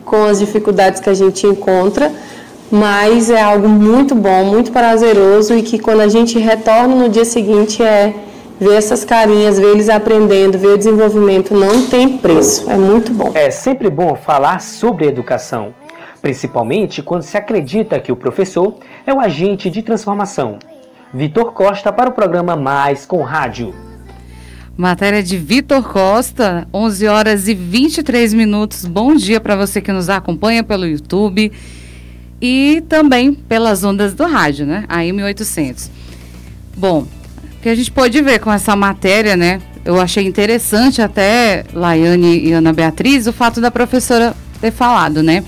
com 0.04 0.24
as 0.24 0.38
dificuldades 0.38 1.00
que 1.00 1.10
a 1.10 1.14
gente 1.14 1.46
encontra, 1.46 2.12
mas 2.70 3.30
é 3.30 3.42
algo 3.42 3.68
muito 3.68 4.14
bom, 4.14 4.44
muito 4.44 4.70
prazeroso 4.70 5.54
e 5.54 5.62
que 5.62 5.78
quando 5.78 6.02
a 6.02 6.08
gente 6.08 6.38
retorna 6.38 6.94
no 6.94 7.08
dia 7.08 7.24
seguinte 7.24 7.82
é 7.82 8.14
ver 8.60 8.74
essas 8.74 9.04
carinhas, 9.04 9.58
ver 9.58 9.68
eles 9.68 9.88
aprendendo, 9.88 10.58
ver 10.58 10.68
o 10.68 10.78
desenvolvimento, 10.78 11.54
não 11.54 11.86
tem 11.86 12.18
preço. 12.18 12.70
É 12.70 12.76
muito 12.76 13.12
bom. 13.12 13.32
É 13.34 13.50
sempre 13.50 13.88
bom 13.88 14.14
falar 14.16 14.60
sobre 14.60 15.06
educação, 15.06 15.74
principalmente 16.20 17.02
quando 17.02 17.22
se 17.22 17.36
acredita 17.36 18.00
que 18.00 18.10
o 18.10 18.16
professor 18.16 18.74
é 19.06 19.12
o 19.12 19.20
agente 19.20 19.70
de 19.70 19.82
transformação. 19.82 20.58
Vitor 21.14 21.52
Costa 21.52 21.92
para 21.92 22.10
o 22.10 22.12
programa 22.12 22.56
Mais 22.56 23.06
com 23.06 23.22
Rádio. 23.22 23.74
Matéria 24.76 25.22
de 25.22 25.36
Vitor 25.36 25.82
Costa, 25.82 26.68
11 26.72 27.06
horas 27.08 27.48
e 27.48 27.54
23 27.54 28.34
minutos. 28.34 28.84
Bom 28.84 29.14
dia 29.14 29.40
para 29.40 29.56
você 29.56 29.80
que 29.80 29.90
nos 29.90 30.08
acompanha 30.08 30.62
pelo 30.62 30.86
YouTube 30.86 31.50
e 32.40 32.84
também 32.88 33.34
pelas 33.34 33.82
ondas 33.82 34.14
do 34.14 34.24
rádio, 34.24 34.66
né? 34.66 34.84
AM 34.88 35.22
800. 35.24 35.90
Bom, 36.76 37.08
que 37.62 37.68
a 37.68 37.74
gente 37.74 37.90
pode 37.90 38.20
ver 38.22 38.38
com 38.38 38.52
essa 38.52 38.74
matéria, 38.76 39.36
né? 39.36 39.60
Eu 39.84 40.00
achei 40.00 40.24
interessante 40.26 41.00
até, 41.00 41.64
Laiane 41.72 42.40
e 42.46 42.52
Ana 42.52 42.72
Beatriz, 42.72 43.26
o 43.26 43.32
fato 43.32 43.60
da 43.60 43.70
professora 43.70 44.34
ter 44.60 44.70
falado, 44.70 45.22
né? 45.22 45.42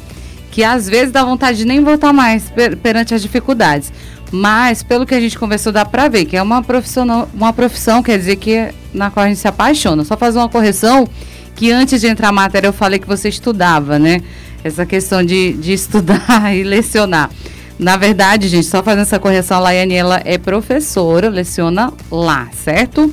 Que 0.50 0.64
às 0.64 0.88
vezes 0.88 1.12
dá 1.12 1.24
vontade 1.24 1.58
de 1.58 1.64
nem 1.64 1.82
voltar 1.82 2.12
mais 2.12 2.50
per 2.50 2.76
perante 2.76 3.14
as 3.14 3.22
dificuldades. 3.22 3.92
Mas, 4.32 4.82
pelo 4.82 5.04
que 5.04 5.14
a 5.14 5.20
gente 5.20 5.38
conversou, 5.38 5.72
dá 5.72 5.84
pra 5.84 6.08
ver 6.08 6.24
que 6.24 6.36
é 6.36 6.42
uma 6.42 6.64
uma 7.34 7.52
profissão, 7.52 8.02
quer 8.02 8.18
dizer, 8.18 8.36
que 8.36 8.68
na 8.94 9.10
qual 9.10 9.26
a 9.26 9.28
gente 9.28 9.38
se 9.40 9.48
apaixona. 9.48 10.04
Só 10.04 10.16
fazer 10.16 10.38
uma 10.38 10.48
correção, 10.48 11.08
que 11.54 11.70
antes 11.70 12.00
de 12.00 12.06
entrar 12.06 12.28
a 12.28 12.32
matéria 12.32 12.68
eu 12.68 12.72
falei 12.72 12.98
que 12.98 13.06
você 13.06 13.28
estudava, 13.28 13.98
né? 13.98 14.22
Essa 14.62 14.86
questão 14.86 15.24
de, 15.24 15.54
de 15.54 15.72
estudar 15.74 16.54
e 16.54 16.62
lecionar. 16.62 17.30
Na 17.80 17.96
verdade, 17.96 18.46
gente, 18.46 18.66
só 18.66 18.82
fazendo 18.82 19.00
essa 19.00 19.18
correção, 19.18 19.56
a 19.56 19.60
Laiane, 19.60 19.94
ela 19.94 20.20
é 20.26 20.36
professora, 20.36 21.30
leciona 21.30 21.90
lá, 22.10 22.46
certo? 22.52 23.10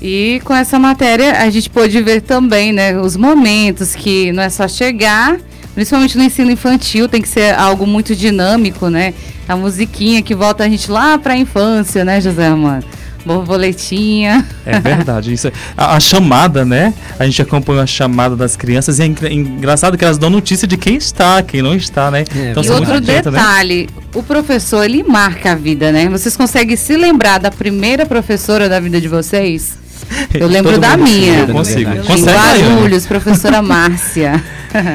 E 0.00 0.40
com 0.44 0.54
essa 0.54 0.78
matéria 0.78 1.42
a 1.42 1.50
gente 1.50 1.68
pôde 1.68 2.00
ver 2.02 2.20
também, 2.20 2.72
né, 2.72 2.96
os 2.96 3.16
momentos 3.16 3.96
que 3.96 4.30
não 4.30 4.44
é 4.44 4.48
só 4.48 4.68
chegar, 4.68 5.40
principalmente 5.74 6.16
no 6.16 6.22
ensino 6.22 6.52
infantil, 6.52 7.08
tem 7.08 7.20
que 7.20 7.28
ser 7.28 7.52
algo 7.56 7.84
muito 7.84 8.14
dinâmico, 8.14 8.88
né? 8.88 9.12
A 9.48 9.56
musiquinha 9.56 10.22
que 10.22 10.32
volta 10.32 10.62
a 10.62 10.68
gente 10.68 10.88
lá 10.88 11.18
para 11.18 11.34
a 11.34 11.36
infância, 11.36 12.04
né, 12.04 12.20
José 12.20 12.46
Armando? 12.46 12.86
Borboletinha. 13.24 14.46
É 14.64 14.78
verdade. 14.80 15.32
Isso 15.32 15.48
é- 15.48 15.52
a, 15.76 15.96
a 15.96 16.00
chamada, 16.00 16.64
né? 16.64 16.94
A 17.18 17.24
gente 17.24 17.42
acompanha 17.42 17.82
a 17.82 17.86
chamada 17.86 18.36
das 18.36 18.56
crianças 18.56 18.98
e 18.98 19.02
é 19.02 19.06
engra- 19.06 19.32
engraçado 19.32 19.96
que 19.98 20.04
elas 20.04 20.18
dão 20.18 20.30
notícia 20.30 20.66
de 20.66 20.76
quem 20.76 20.96
está, 20.96 21.42
quem 21.42 21.62
não 21.62 21.74
está, 21.74 22.10
né? 22.10 22.24
e 22.30 22.64
são 22.64 22.76
muito 22.76 22.92
outro 22.92 23.06
né? 23.12 23.22
detalhe, 23.22 23.88
o 24.14 24.22
professor 24.22 24.84
ele 24.84 25.02
marca 25.02 25.52
a 25.52 25.54
vida, 25.54 25.92
né? 25.92 26.08
Vocês 26.08 26.36
conseguem 26.36 26.76
se 26.76 26.96
lembrar 26.96 27.38
da 27.38 27.50
primeira 27.50 28.06
professora 28.06 28.68
da 28.68 28.80
vida 28.80 29.00
de 29.00 29.08
vocês? 29.08 29.78
Eu 30.34 30.48
lembro 30.48 30.78
da 30.78 30.96
mundo 30.96 31.10
minha. 31.10 31.40
Eu 31.40 31.48
consigo. 31.48 31.90
Em? 31.90 32.24
Guarulhos, 32.24 33.06
professora 33.06 33.62
Márcia. 33.62 34.42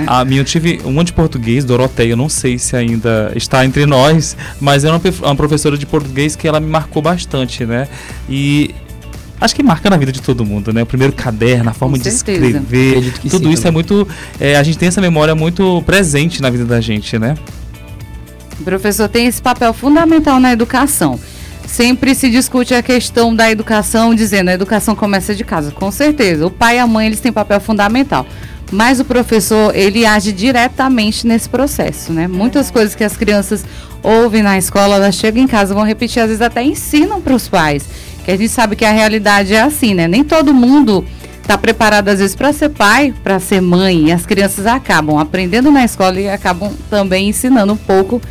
A 0.08 0.23
minha 0.25 0.41
eu 0.41 0.45
tive 0.45 0.82
uma 0.84 1.04
de 1.04 1.13
português, 1.13 1.63
Doroteia, 1.63 2.12
eu 2.12 2.17
não 2.17 2.30
sei 2.30 2.58
se 2.58 2.75
ainda 2.75 3.32
está 3.36 3.65
entre 3.65 3.86
nós, 3.86 4.36
mas 4.60 4.84
é 4.84 4.89
uma, 4.89 5.36
professora 5.36 5.78
de 5.78 5.86
português 5.86 6.36
que 6.36 6.47
ela 6.47 6.60
me 6.60 6.67
marcou 6.67 7.01
bastante, 7.01 7.65
né? 7.65 7.88
E 8.30 8.73
acho 9.39 9.56
que 9.56 9.63
marca 9.63 9.89
na 9.89 9.97
vida 9.97 10.12
de 10.12 10.21
todo 10.21 10.45
mundo, 10.45 10.73
né? 10.73 10.84
O 10.84 10.86
primeiro 10.86 11.13
caderno, 11.13 11.69
a 11.69 11.73
forma 11.73 11.97
Com 11.97 12.04
de 12.04 12.12
certeza. 12.12 12.45
escrever, 12.45 13.13
tudo 13.30 13.47
sim 13.47 13.51
isso 13.51 13.62
é 13.62 13.71
também. 13.71 13.73
muito. 13.73 14.08
é, 14.39 14.56
a 14.56 14.63
gente 14.63 14.78
tem 14.78 14.88
essa 14.88 15.01
memória 15.01 15.36
muito 15.36 15.82
presente 15.86 16.41
na 16.41 16.49
vida 16.49 16.65
da 16.65 16.80
gente, 16.82 17.17
né? 17.17 17.36
O 18.60 18.63
professor 18.63 19.10
tem 19.10 19.28
esse 19.28 19.41
papel 19.41 19.73
fundamental 19.73 20.39
na 20.39 20.51
educação. 20.54 21.19
Sempre 21.76 22.16
se 22.16 22.30
discute 22.30 22.74
a 22.74 22.82
questão 22.82 23.36
da 23.36 23.52
educação, 23.52 24.16
dizendo 24.16 24.48
a 24.48 24.54
educação 24.54 24.96
começa 24.96 25.36
de 25.36 25.44
casa. 25.44 25.72
Com 25.72 25.92
certeza, 25.92 26.48
o 26.48 26.50
pai 26.50 26.78
e 26.78 26.80
a 26.80 26.88
mãe 26.88 27.08
eles 27.08 27.20
têm 27.20 27.34
papel 27.34 27.60
fundamental. 27.60 28.26
Mas 28.72 29.02
o 29.02 29.04
professor, 29.04 29.76
ele 29.76 30.06
age 30.06 30.32
diretamente 30.32 31.28
nesse 31.28 31.50
processo, 31.50 32.14
né? 32.14 32.30
Muitas 32.30 32.72
coisas 32.72 32.96
que 32.96 33.04
as 33.04 33.18
crianças 33.18 33.66
ouvem 34.02 34.42
na 34.42 34.58
escola, 34.58 34.96
elas 34.96 35.16
chegam 35.16 35.44
em 35.44 35.48
casa, 35.48 35.74
vão 35.74 35.84
repetir, 35.84 36.22
às 36.22 36.30
vezes 36.30 36.42
até 36.42 36.64
ensinam 36.64 37.20
para 37.20 37.36
os 37.36 37.50
pais. 37.50 37.84
Que 38.24 38.32
a 38.32 38.38
gente 38.38 38.48
sabe 38.48 38.78
que 38.78 38.86
a 38.86 38.92
realidade 38.92 39.54
é 39.54 39.60
assim, 39.60 39.94
né? 39.94 40.08
Nem 40.08 40.24
todo 40.24 40.54
mundo 40.54 41.04
está 41.42 41.58
preparado, 41.58 42.08
às 42.08 42.20
vezes, 42.20 42.38
para 42.38 42.54
ser 42.54 42.70
pai, 42.70 43.14
para 43.22 43.38
ser 43.38 43.60
mãe. 43.60 44.06
E 44.06 44.12
as 44.14 44.26
crianças 44.26 44.66
acabam 44.66 45.18
aprendendo 45.18 45.70
na 45.70 45.84
escola 45.84 46.22
e 46.22 46.30
acabam 46.30 46.72
também 46.90 47.28
ensinando 47.28 47.74
um 47.74 47.78
pouco 47.78 48.22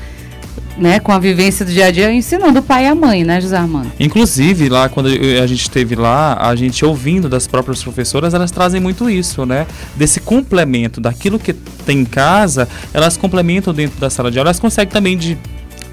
né, 0.76 1.00
com 1.00 1.12
a 1.12 1.18
vivência 1.18 1.64
do 1.64 1.72
dia 1.72 1.86
a 1.86 1.90
dia, 1.90 2.12
ensinando 2.12 2.58
o 2.58 2.62
pai 2.62 2.84
e 2.84 2.88
a 2.88 2.94
mãe, 2.94 3.24
né, 3.24 3.40
José 3.40 3.56
Armando? 3.56 3.92
Inclusive, 3.98 4.68
lá 4.68 4.88
quando 4.88 5.08
a 5.08 5.46
gente 5.46 5.62
esteve 5.62 5.94
lá, 5.94 6.36
a 6.40 6.54
gente 6.56 6.84
ouvindo 6.84 7.28
das 7.28 7.46
próprias 7.46 7.82
professoras, 7.82 8.34
elas 8.34 8.50
trazem 8.50 8.80
muito 8.80 9.08
isso, 9.08 9.46
né? 9.46 9.66
Desse 9.96 10.20
complemento 10.20 11.00
daquilo 11.00 11.38
que 11.38 11.52
tem 11.52 12.00
em 12.00 12.04
casa, 12.04 12.68
elas 12.92 13.16
complementam 13.16 13.72
dentro 13.72 13.98
da 14.00 14.10
sala 14.10 14.30
de 14.30 14.38
aula. 14.38 14.48
Elas 14.48 14.60
conseguem 14.60 14.92
também 14.92 15.16
de 15.16 15.38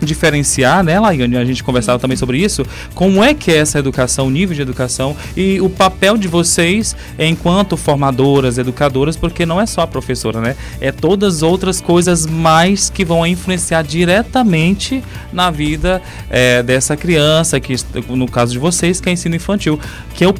diferenciar, 0.01 0.83
né, 0.83 0.99
Laiane? 0.99 1.37
A 1.37 1.45
gente 1.45 1.63
conversava 1.63 1.99
também 1.99 2.17
sobre 2.17 2.37
isso. 2.37 2.65
Como 2.93 3.23
é 3.23 3.33
que 3.33 3.51
é 3.51 3.57
essa 3.57 3.79
educação, 3.79 4.27
o 4.27 4.29
nível 4.29 4.55
de 4.55 4.61
educação 4.61 5.15
e 5.35 5.61
o 5.61 5.69
papel 5.69 6.17
de 6.17 6.27
vocês 6.27 6.95
enquanto 7.17 7.77
formadoras, 7.77 8.57
educadoras, 8.57 9.15
porque 9.15 9.45
não 9.45 9.59
é 9.59 9.65
só 9.65 9.81
a 9.81 9.87
professora, 9.87 10.41
né? 10.41 10.55
É 10.79 10.91
todas 10.91 11.37
as 11.37 11.43
outras 11.43 11.79
coisas 11.79 12.25
mais 12.25 12.89
que 12.89 13.05
vão 13.05 13.25
influenciar 13.25 13.83
diretamente 13.83 15.03
na 15.31 15.51
vida 15.51 16.01
é, 16.29 16.61
dessa 16.63 16.95
criança, 16.97 17.59
que 17.59 17.75
no 18.09 18.29
caso 18.29 18.51
de 18.51 18.59
vocês, 18.59 18.99
que 18.99 19.09
é 19.09 19.11
ensino 19.11 19.35
infantil, 19.35 19.79
que 20.13 20.23
é 20.23 20.27
o 20.27 20.33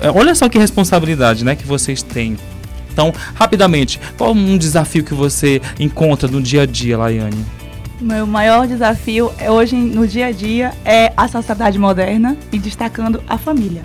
é, 0.00 0.10
olha 0.10 0.34
só 0.34 0.48
que 0.48 0.58
responsabilidade, 0.58 1.44
né, 1.44 1.56
que 1.56 1.66
vocês 1.66 2.02
têm. 2.02 2.36
Então, 2.92 3.12
rapidamente, 3.34 4.00
qual 4.16 4.32
um 4.32 4.56
desafio 4.56 5.04
que 5.04 5.12
você 5.12 5.60
encontra 5.78 6.28
no 6.28 6.40
dia 6.40 6.62
a 6.62 6.66
dia, 6.66 6.96
Laiane? 6.96 7.44
Meu 8.00 8.26
maior 8.26 8.66
desafio 8.66 9.32
é 9.38 9.50
hoje 9.50 9.74
no 9.74 10.06
dia 10.06 10.26
a 10.26 10.32
dia 10.32 10.74
é 10.84 11.14
a 11.16 11.26
sociedade 11.28 11.78
moderna 11.78 12.36
e 12.52 12.58
destacando 12.58 13.22
a 13.26 13.38
família. 13.38 13.82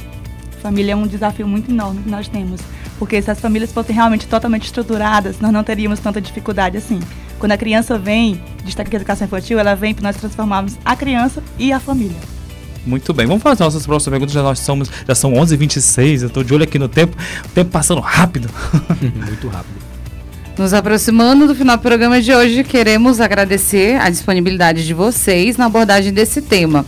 Família 0.61 0.91
é 0.91 0.95
um 0.95 1.07
desafio 1.07 1.47
muito 1.47 1.71
enorme 1.71 2.03
que 2.03 2.09
nós 2.09 2.27
temos, 2.27 2.59
porque 2.99 3.21
se 3.21 3.31
as 3.31 3.39
famílias 3.39 3.71
fossem 3.71 3.95
realmente 3.95 4.27
totalmente 4.27 4.65
estruturadas, 4.65 5.39
nós 5.39 5.53
não 5.53 5.63
teríamos 5.63 6.01
tanta 6.01 6.19
dificuldade 6.19 6.77
assim. 6.77 6.99
Quando 7.39 7.53
a 7.53 7.57
criança 7.57 7.97
vem, 7.97 8.43
destaque 8.65 8.93
a 8.93 8.97
educação 8.97 9.25
infantil, 9.25 9.57
ela 9.57 9.75
vem 9.75 9.93
para 9.93 10.03
nós 10.03 10.17
transformarmos 10.17 10.77
a 10.83 10.93
criança 10.93 11.41
e 11.57 11.71
a 11.71 11.79
família. 11.79 12.17
Muito 12.85 13.13
bem, 13.13 13.25
vamos 13.25 13.41
fazer 13.41 13.63
nossas 13.63 13.85
próximas 13.85 14.11
perguntas. 14.11 14.33
Já, 14.33 14.43
nós 14.43 14.59
somos, 14.59 14.91
já 15.07 15.15
são 15.15 15.31
11h26, 15.31 16.21
eu 16.21 16.27
estou 16.27 16.43
de 16.43 16.53
olho 16.53 16.63
aqui 16.63 16.77
no 16.77 16.89
tempo. 16.89 17.15
O 17.45 17.49
tempo 17.49 17.71
passando 17.71 18.01
rápido. 18.01 18.49
Muito 19.15 19.47
rápido. 19.47 19.90
Nos 20.57 20.73
aproximando 20.73 21.47
do 21.47 21.55
final 21.55 21.77
do 21.77 21.81
programa 21.81 22.21
de 22.21 22.33
hoje, 22.33 22.63
queremos 22.63 23.19
agradecer 23.19 23.99
a 23.99 24.09
disponibilidade 24.09 24.85
de 24.85 24.93
vocês 24.93 25.57
na 25.57 25.65
abordagem 25.65 26.11
desse 26.11 26.41
tema. 26.41 26.85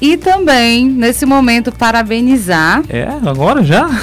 E 0.00 0.16
também, 0.16 0.86
nesse 0.86 1.24
momento, 1.24 1.72
parabenizar. 1.72 2.82
É, 2.88 3.08
agora 3.26 3.62
já? 3.64 3.88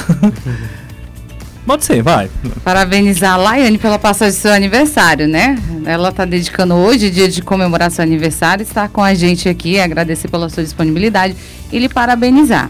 Pode 1.65 1.83
ser, 1.83 2.01
vai. 2.03 2.29
Parabenizar 2.63 3.33
a 3.33 3.37
Laiane 3.37 3.77
pela 3.77 3.97
passagem 3.97 4.37
do 4.37 4.41
seu 4.41 4.53
aniversário, 4.53 5.27
né? 5.27 5.57
Ela 5.85 6.09
está 6.09 6.23
dedicando 6.23 6.75
hoje, 6.75 7.09
dia 7.09 7.27
de 7.27 7.41
comemorar 7.41 7.89
seu 7.89 8.03
aniversário, 8.03 8.61
estar 8.61 8.87
com 8.89 9.01
a 9.01 9.13
gente 9.13 9.49
aqui, 9.49 9.79
agradecer 9.79 10.27
pela 10.27 10.47
sua 10.47 10.63
disponibilidade 10.63 11.35
e 11.71 11.79
lhe 11.79 11.89
parabenizar. 11.89 12.69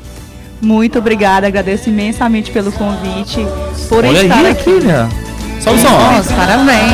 Muito 0.61 0.97
obrigada, 0.97 1.45
agradeço 1.45 1.89
imensamente 1.89 2.51
pelo 2.51 2.71
convite, 2.71 3.45
por 3.89 4.05
Olha 4.05 4.21
estar 4.21 4.37
aí, 4.37 4.51
aqui. 4.51 4.63
filha. 4.63 5.09
Sobe 5.65 5.79
som. 5.79 5.91
Nossa, 5.91 6.33
parabéns. 6.35 6.91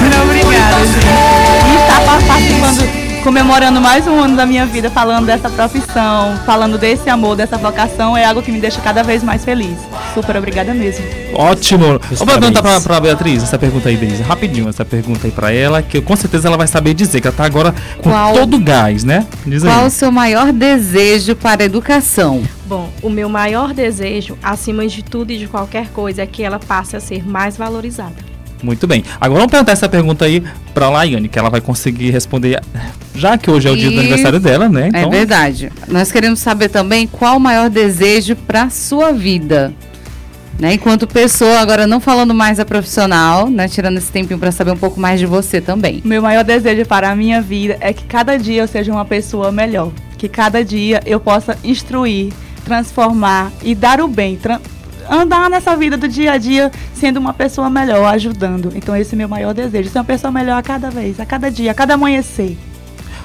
Muito 0.00 0.22
obrigada, 0.22 0.78
gente. 0.86 1.06
E 1.06 1.78
pa- 1.86 2.18
participando, 2.26 3.01
comemorando 3.22 3.80
mais 3.80 4.06
um 4.06 4.18
ano 4.20 4.36
da 4.36 4.44
minha 4.44 4.66
vida, 4.66 4.90
falando 4.90 5.26
dessa 5.26 5.48
profissão, 5.48 6.36
falando 6.44 6.76
desse 6.76 7.08
amor, 7.08 7.36
dessa 7.36 7.56
vocação, 7.56 8.16
é 8.16 8.24
algo 8.24 8.42
que 8.42 8.50
me 8.50 8.60
deixa 8.60 8.80
cada 8.80 9.02
vez 9.02 9.22
mais 9.22 9.44
feliz. 9.44 9.78
Super 10.14 10.36
obrigada 10.36 10.74
mesmo. 10.74 11.04
Ótimo. 11.34 11.84
Meus 12.08 12.18
Vamos 12.18 12.34
perguntar 12.34 12.62
pra, 12.62 12.80
pra 12.80 13.00
Beatriz 13.00 13.42
essa 13.42 13.58
pergunta 13.58 13.88
aí, 13.88 13.96
Deise. 13.96 14.22
Rapidinho, 14.22 14.68
essa 14.68 14.84
pergunta 14.84 15.26
aí 15.26 15.30
pra 15.30 15.52
ela, 15.52 15.80
que 15.82 15.98
eu- 15.98 16.02
com 16.02 16.16
certeza 16.16 16.48
ela 16.48 16.56
vai 16.56 16.66
saber 16.66 16.94
dizer, 16.94 17.20
que 17.20 17.26
ela 17.28 17.36
tá 17.36 17.44
agora 17.44 17.74
com 17.98 18.10
Qual- 18.10 18.34
todo 18.34 18.56
o 18.56 18.60
gás, 18.60 19.04
né? 19.04 19.26
Diz 19.46 19.62
Qual 19.62 19.80
aí. 19.80 19.86
o 19.86 19.90
seu 19.90 20.10
maior 20.10 20.52
desejo 20.52 21.36
para 21.36 21.62
a 21.62 21.66
educação? 21.66 22.42
Bom, 22.66 22.88
o 23.02 23.08
meu 23.10 23.28
maior 23.28 23.72
desejo, 23.72 24.36
acima 24.42 24.86
de 24.86 25.02
tudo 25.02 25.30
e 25.32 25.38
de 25.38 25.46
qualquer 25.46 25.88
coisa, 25.88 26.22
é 26.22 26.26
que 26.26 26.42
ela 26.42 26.58
passe 26.58 26.96
a 26.96 27.00
ser 27.00 27.26
mais 27.26 27.56
valorizada. 27.56 28.31
Muito 28.62 28.86
bem. 28.86 29.02
Agora 29.20 29.40
vamos 29.40 29.50
perguntar 29.50 29.72
essa 29.72 29.88
pergunta 29.88 30.24
aí 30.24 30.42
pra 30.72 30.88
Laiane, 30.88 31.28
que 31.28 31.38
ela 31.38 31.50
vai 31.50 31.60
conseguir 31.60 32.10
responder, 32.10 32.60
já 33.14 33.36
que 33.36 33.50
hoje 33.50 33.68
é 33.68 33.70
o 33.70 33.76
dia 33.76 33.90
do 33.90 33.98
aniversário 33.98 34.38
dela, 34.38 34.68
né? 34.68 34.90
É 34.92 35.06
verdade. 35.08 35.72
Nós 35.88 36.12
queremos 36.12 36.38
saber 36.38 36.68
também 36.68 37.06
qual 37.06 37.36
o 37.36 37.40
maior 37.40 37.68
desejo 37.68 38.36
para 38.36 38.70
sua 38.70 39.12
vida. 39.12 39.72
Né? 40.58 40.74
Enquanto 40.74 41.06
pessoa, 41.06 41.58
agora 41.58 41.86
não 41.86 41.98
falando 41.98 42.32
mais 42.32 42.60
a 42.60 42.64
profissional, 42.64 43.50
né? 43.50 43.66
Tirando 43.66 43.96
esse 43.96 44.12
tempinho 44.12 44.38
para 44.38 44.52
saber 44.52 44.70
um 44.70 44.76
pouco 44.76 45.00
mais 45.00 45.18
de 45.18 45.26
você 45.26 45.60
também. 45.60 46.00
O 46.04 46.08
meu 46.08 46.22
maior 46.22 46.44
desejo 46.44 46.86
para 46.86 47.10
a 47.10 47.16
minha 47.16 47.40
vida 47.40 47.76
é 47.80 47.92
que 47.92 48.04
cada 48.04 48.36
dia 48.38 48.62
eu 48.62 48.68
seja 48.68 48.92
uma 48.92 49.04
pessoa 49.04 49.50
melhor. 49.50 49.90
Que 50.16 50.28
cada 50.28 50.64
dia 50.64 51.02
eu 51.04 51.18
possa 51.18 51.58
instruir, 51.64 52.32
transformar 52.64 53.50
e 53.62 53.74
dar 53.74 54.00
o 54.00 54.06
bem. 54.06 54.38
Andar 55.10 55.50
nessa 55.50 55.76
vida 55.76 55.96
do 55.96 56.08
dia 56.08 56.32
a 56.32 56.38
dia 56.38 56.70
sendo 56.94 57.18
uma 57.18 57.32
pessoa 57.32 57.68
melhor, 57.68 58.04
ajudando. 58.14 58.72
Então 58.74 58.96
esse 58.96 59.14
é 59.14 59.16
o 59.16 59.18
meu 59.18 59.28
maior 59.28 59.52
desejo. 59.54 59.90
Ser 59.90 59.98
uma 59.98 60.04
pessoa 60.04 60.30
melhor 60.30 60.58
a 60.58 60.62
cada 60.62 60.90
vez, 60.90 61.18
a 61.20 61.26
cada 61.26 61.50
dia, 61.50 61.70
a 61.70 61.74
cada 61.74 61.94
amanhecer. 61.94 62.56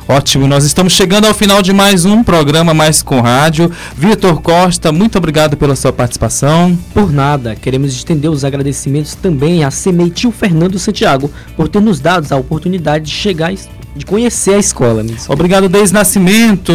Ótimo, 0.10 0.48
nós 0.48 0.63
estamos 0.63 0.94
chegando 0.94 1.26
ao 1.26 1.34
final 1.34 1.62
de 1.62 1.74
mais 1.74 2.06
um 2.06 2.24
programa 2.24 2.74
Mais 2.74 3.04
com 3.04 3.20
Rádio. 3.20 3.70
Vitor 3.94 4.42
Costa, 4.42 4.90
muito 4.90 5.18
obrigado 5.18 5.58
pela 5.58 5.76
sua 5.76 5.92
participação. 5.92 6.80
Por 6.94 7.12
nada, 7.12 7.58
queremos 7.58 7.94
estender 7.94 8.32
os 8.32 8.46
agradecimentos 8.46 9.16
também 9.16 9.66
a 9.66 9.72
Sementil 9.72 10.32
Fernando 10.32 10.80
Santiago 10.80 11.30
por 11.58 11.68
ter 11.68 11.82
nos 11.82 12.00
dado 12.00 12.32
a 12.32 12.38
oportunidade 12.38 13.04
de 13.04 13.12
chegar, 13.12 13.52
de 13.97 14.05
conhecer 14.05 14.53
a 14.55 14.60
escola. 14.60 15.03
desculpe. 15.03 15.33
Obrigado, 15.33 15.67
Deise 15.67 15.93
Nascimento. 15.93 16.73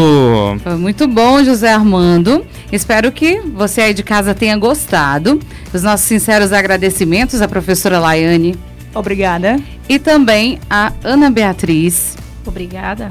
Foi 0.63 0.75
muito 0.77 1.07
bom, 1.07 1.43
José 1.45 1.73
Armando. 1.73 2.45
Espero 2.71 3.11
que 3.13 3.41
você 3.41 3.81
aí 3.81 3.95
de 3.95 4.03
casa 4.03 4.35
tenha 4.35 4.57
gostado. 4.57 5.41
Os 5.73 5.83
nossos 5.83 6.07
sinceros 6.07 6.53
agradecimentos 6.53 7.41
à 7.41 7.49
professora 7.49 7.99
Laiane 7.99 8.57
Obrigada. 8.95 9.59
e 9.89 9.99
também 9.99 10.59
à 10.69 10.93
Ana 11.03 11.31
Beatriz. 11.31 12.17
Obrigada. 12.45 13.09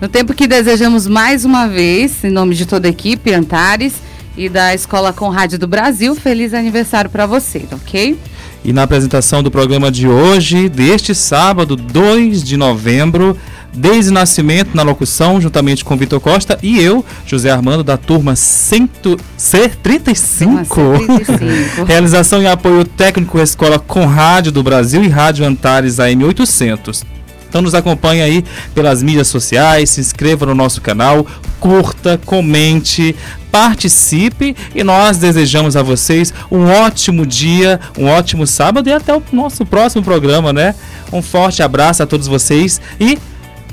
No 0.00 0.08
tempo 0.08 0.32
que 0.32 0.46
desejamos 0.46 1.06
mais 1.06 1.44
uma 1.44 1.68
vez, 1.68 2.24
em 2.24 2.30
nome 2.30 2.54
de 2.54 2.64
toda 2.64 2.88
a 2.88 2.90
equipe, 2.90 3.32
Antares 3.34 3.94
e 4.36 4.48
da 4.48 4.74
Escola 4.74 5.12
com 5.12 5.28
Rádio 5.28 5.58
do 5.58 5.66
Brasil, 5.66 6.14
feliz 6.14 6.54
aniversário 6.54 7.10
para 7.10 7.26
você, 7.26 7.66
ok? 7.72 8.16
E 8.64 8.72
na 8.72 8.82
apresentação 8.82 9.42
do 9.42 9.50
programa 9.50 9.90
de 9.90 10.06
hoje, 10.06 10.68
deste 10.68 11.14
sábado, 11.14 11.76
2 11.76 12.44
de 12.44 12.56
novembro, 12.56 13.36
Deise 13.72 14.12
Nascimento 14.12 14.74
na 14.74 14.82
locução, 14.82 15.40
juntamente 15.40 15.84
com 15.84 15.96
Vitor 15.96 16.20
Costa 16.20 16.58
e 16.62 16.80
eu, 16.80 17.04
José 17.26 17.50
Armando, 17.50 17.84
da 17.84 17.96
turma 17.96 18.36
cento... 18.36 19.16
C35. 19.38 20.68
Turma 20.68 21.20
C35. 21.20 21.84
Realização 21.88 22.42
e 22.42 22.46
apoio 22.46 22.84
técnico 22.84 23.38
Escola 23.38 23.78
com 23.78 24.04
Rádio 24.04 24.52
do 24.52 24.62
Brasil 24.62 25.02
e 25.02 25.08
Rádio 25.08 25.46
Antares 25.46 26.00
AM 26.00 26.24
800. 26.24 27.04
Então 27.50 27.60
nos 27.60 27.74
acompanhe 27.74 28.22
aí 28.22 28.44
pelas 28.74 29.02
mídias 29.02 29.28
sociais, 29.28 29.90
se 29.90 30.00
inscreva 30.00 30.46
no 30.46 30.54
nosso 30.54 30.80
canal, 30.80 31.26
curta, 31.58 32.18
comente, 32.24 33.14
participe 33.50 34.56
e 34.72 34.84
nós 34.84 35.18
desejamos 35.18 35.76
a 35.76 35.82
vocês 35.82 36.32
um 36.50 36.64
ótimo 36.70 37.26
dia, 37.26 37.80
um 37.98 38.06
ótimo 38.06 38.46
sábado 38.46 38.88
e 38.88 38.92
até 38.92 39.14
o 39.14 39.22
nosso 39.32 39.66
próximo 39.66 40.02
programa, 40.02 40.52
né? 40.52 40.74
Um 41.12 41.20
forte 41.20 41.62
abraço 41.62 42.02
a 42.02 42.06
todos 42.06 42.28
vocês 42.28 42.80
e 42.98 43.18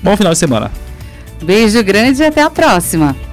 bom 0.01 0.17
final 0.17 0.33
de 0.33 0.39
semana. 0.39 0.71
Beijo 1.41 1.81
grande 1.83 2.23
e 2.23 2.25
até 2.25 2.41
a 2.41 2.49
próxima. 2.49 3.26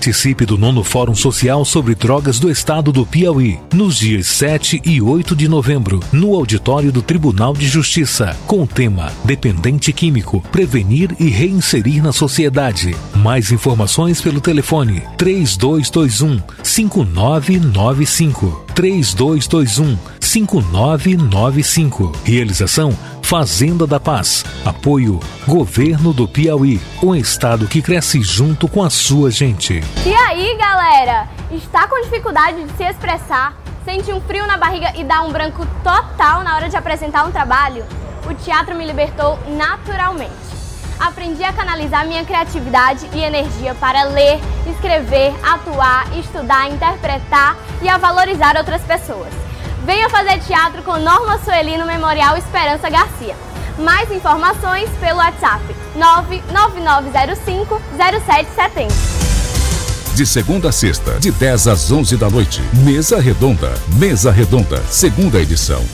Participe 0.00 0.46
do 0.46 0.56
nono 0.56 0.82
Fórum 0.82 1.14
Social 1.14 1.62
sobre 1.62 1.94
Drogas 1.94 2.38
do 2.38 2.50
Estado 2.50 2.90
do 2.90 3.04
Piauí, 3.04 3.58
nos 3.70 3.98
dias 3.98 4.28
7 4.28 4.80
e 4.82 5.02
8 5.02 5.36
de 5.36 5.46
novembro, 5.46 6.00
no 6.10 6.34
auditório 6.34 6.90
do 6.90 7.02
Tribunal 7.02 7.52
de 7.52 7.68
Justiça, 7.68 8.34
com 8.46 8.62
o 8.62 8.66
tema 8.66 9.12
Dependente 9.24 9.92
Químico, 9.92 10.40
Prevenir 10.50 11.14
e 11.20 11.28
Reinserir 11.28 12.02
na 12.02 12.12
Sociedade. 12.12 12.96
Mais 13.14 13.52
informações 13.52 14.22
pelo 14.22 14.40
telefone 14.40 15.02
3221 15.18 16.40
5995. 16.62 18.64
3221 18.74 19.98
5995. 20.18 22.12
Realização 22.24 22.96
Fazenda 23.30 23.86
da 23.86 24.00
Paz. 24.00 24.44
Apoio 24.64 25.20
Governo 25.46 26.12
do 26.12 26.26
Piauí, 26.26 26.80
um 27.00 27.14
estado 27.14 27.68
que 27.68 27.80
cresce 27.80 28.20
junto 28.22 28.66
com 28.66 28.82
a 28.82 28.90
sua 28.90 29.30
gente. 29.30 29.80
E 30.04 30.12
aí, 30.12 30.58
galera? 30.58 31.28
Está 31.52 31.86
com 31.86 32.02
dificuldade 32.02 32.64
de 32.64 32.72
se 32.76 32.82
expressar? 32.82 33.56
Sente 33.84 34.12
um 34.12 34.20
frio 34.20 34.48
na 34.48 34.58
barriga 34.58 34.92
e 34.96 35.04
dá 35.04 35.22
um 35.22 35.30
branco 35.30 35.64
total 35.84 36.42
na 36.42 36.56
hora 36.56 36.68
de 36.68 36.76
apresentar 36.76 37.24
um 37.24 37.30
trabalho? 37.30 37.84
O 38.28 38.34
teatro 38.34 38.74
me 38.74 38.84
libertou 38.84 39.38
naturalmente. 39.56 40.32
Aprendi 40.98 41.44
a 41.44 41.52
canalizar 41.52 42.04
minha 42.08 42.24
criatividade 42.24 43.08
e 43.14 43.20
energia 43.20 43.76
para 43.76 44.06
ler, 44.06 44.40
escrever, 44.68 45.32
atuar, 45.40 46.18
estudar, 46.18 46.68
interpretar 46.68 47.56
e 47.80 47.88
a 47.88 47.96
valorizar 47.96 48.56
outras 48.56 48.82
pessoas. 48.82 49.49
Venha 49.90 50.08
fazer 50.08 50.38
teatro 50.38 50.84
com 50.84 50.96
Norma 51.00 51.36
Sueli 51.44 51.76
no 51.76 51.84
Memorial 51.84 52.36
Esperança 52.36 52.88
Garcia. 52.88 53.34
Mais 53.76 54.08
informações 54.12 54.88
pelo 55.00 55.18
WhatsApp 55.18 55.64
99905 55.96 57.82
0770. 57.98 58.94
De 60.14 60.24
segunda 60.24 60.68
a 60.68 60.72
sexta, 60.72 61.18
de 61.18 61.32
10 61.32 61.66
às 61.66 61.90
11 61.90 62.16
da 62.16 62.30
noite. 62.30 62.62
Mesa 62.72 63.20
Redonda. 63.20 63.74
Mesa 63.98 64.30
Redonda, 64.30 64.80
segunda 64.88 65.40
edição. 65.40 65.84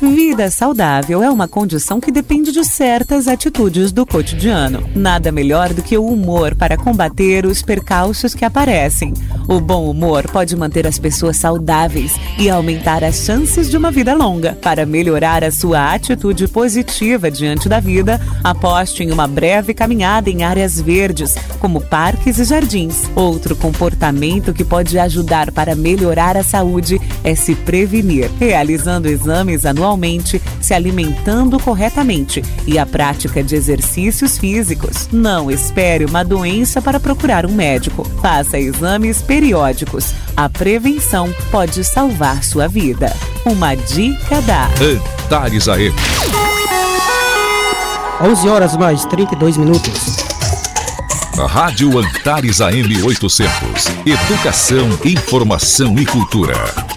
Vida 0.00 0.50
saudável 0.50 1.22
é 1.22 1.30
uma 1.30 1.48
condição 1.48 1.98
que 2.00 2.12
depende 2.12 2.52
de 2.52 2.62
certas 2.64 3.26
atitudes 3.26 3.92
do 3.92 4.04
cotidiano. 4.04 4.86
Nada 4.94 5.32
melhor 5.32 5.72
do 5.72 5.82
que 5.82 5.96
o 5.96 6.06
humor 6.06 6.54
para 6.54 6.76
combater 6.76 7.46
os 7.46 7.62
percalços 7.62 8.34
que 8.34 8.44
aparecem. 8.44 9.14
O 9.48 9.58
bom 9.58 9.88
humor 9.88 10.28
pode 10.30 10.54
manter 10.54 10.86
as 10.86 10.98
pessoas 10.98 11.38
saudáveis 11.38 12.12
e 12.38 12.50
aumentar 12.50 13.02
as 13.02 13.24
chances 13.24 13.70
de 13.70 13.76
uma 13.76 13.90
vida 13.90 14.12
longa. 14.14 14.58
Para 14.60 14.84
melhorar 14.84 15.42
a 15.42 15.50
sua 15.50 15.94
atitude 15.94 16.46
positiva 16.46 17.30
diante 17.30 17.66
da 17.66 17.80
vida, 17.80 18.20
aposte 18.44 19.02
em 19.02 19.10
uma 19.10 19.26
breve 19.26 19.72
caminhada 19.72 20.28
em 20.28 20.42
áreas 20.42 20.78
verdes, 20.78 21.36
como 21.58 21.80
parques 21.80 22.38
e 22.38 22.44
jardins. 22.44 23.04
Outro 23.14 23.56
comportamento 23.56 24.52
que 24.52 24.64
pode 24.64 24.98
ajudar 24.98 25.50
para 25.52 25.74
melhorar 25.74 26.36
a 26.36 26.42
saúde 26.42 27.00
é 27.24 27.34
se 27.34 27.54
prevenir, 27.54 28.30
realizando 28.38 29.08
exames 29.08 29.64
anualmente, 29.86 30.42
se 30.60 30.74
alimentando 30.74 31.58
corretamente 31.60 32.42
e 32.66 32.78
a 32.78 32.84
prática 32.84 33.42
de 33.42 33.54
exercícios 33.54 34.36
físicos. 34.36 35.08
Não 35.12 35.50
espere 35.50 36.04
uma 36.04 36.24
doença 36.24 36.82
para 36.82 36.98
procurar 36.98 37.46
um 37.46 37.52
médico. 37.52 38.04
Faça 38.20 38.58
exames 38.58 39.22
periódicos. 39.22 40.12
A 40.36 40.48
prevenção 40.48 41.32
pode 41.50 41.84
salvar 41.84 42.42
sua 42.42 42.66
vida. 42.66 43.14
Uma 43.44 43.74
dica 43.74 44.42
da 44.42 44.68
Antares 44.80 45.68
AM. 45.68 45.94
11 48.20 48.48
horas 48.48 48.76
mais 48.76 49.04
32 49.04 49.56
minutos. 49.56 50.16
Rádio 51.48 51.98
Antares 51.98 52.60
AM 52.60 53.02
800. 53.02 53.50
Educação, 54.06 54.88
informação 55.04 55.94
e 55.98 56.06
cultura. 56.06 56.86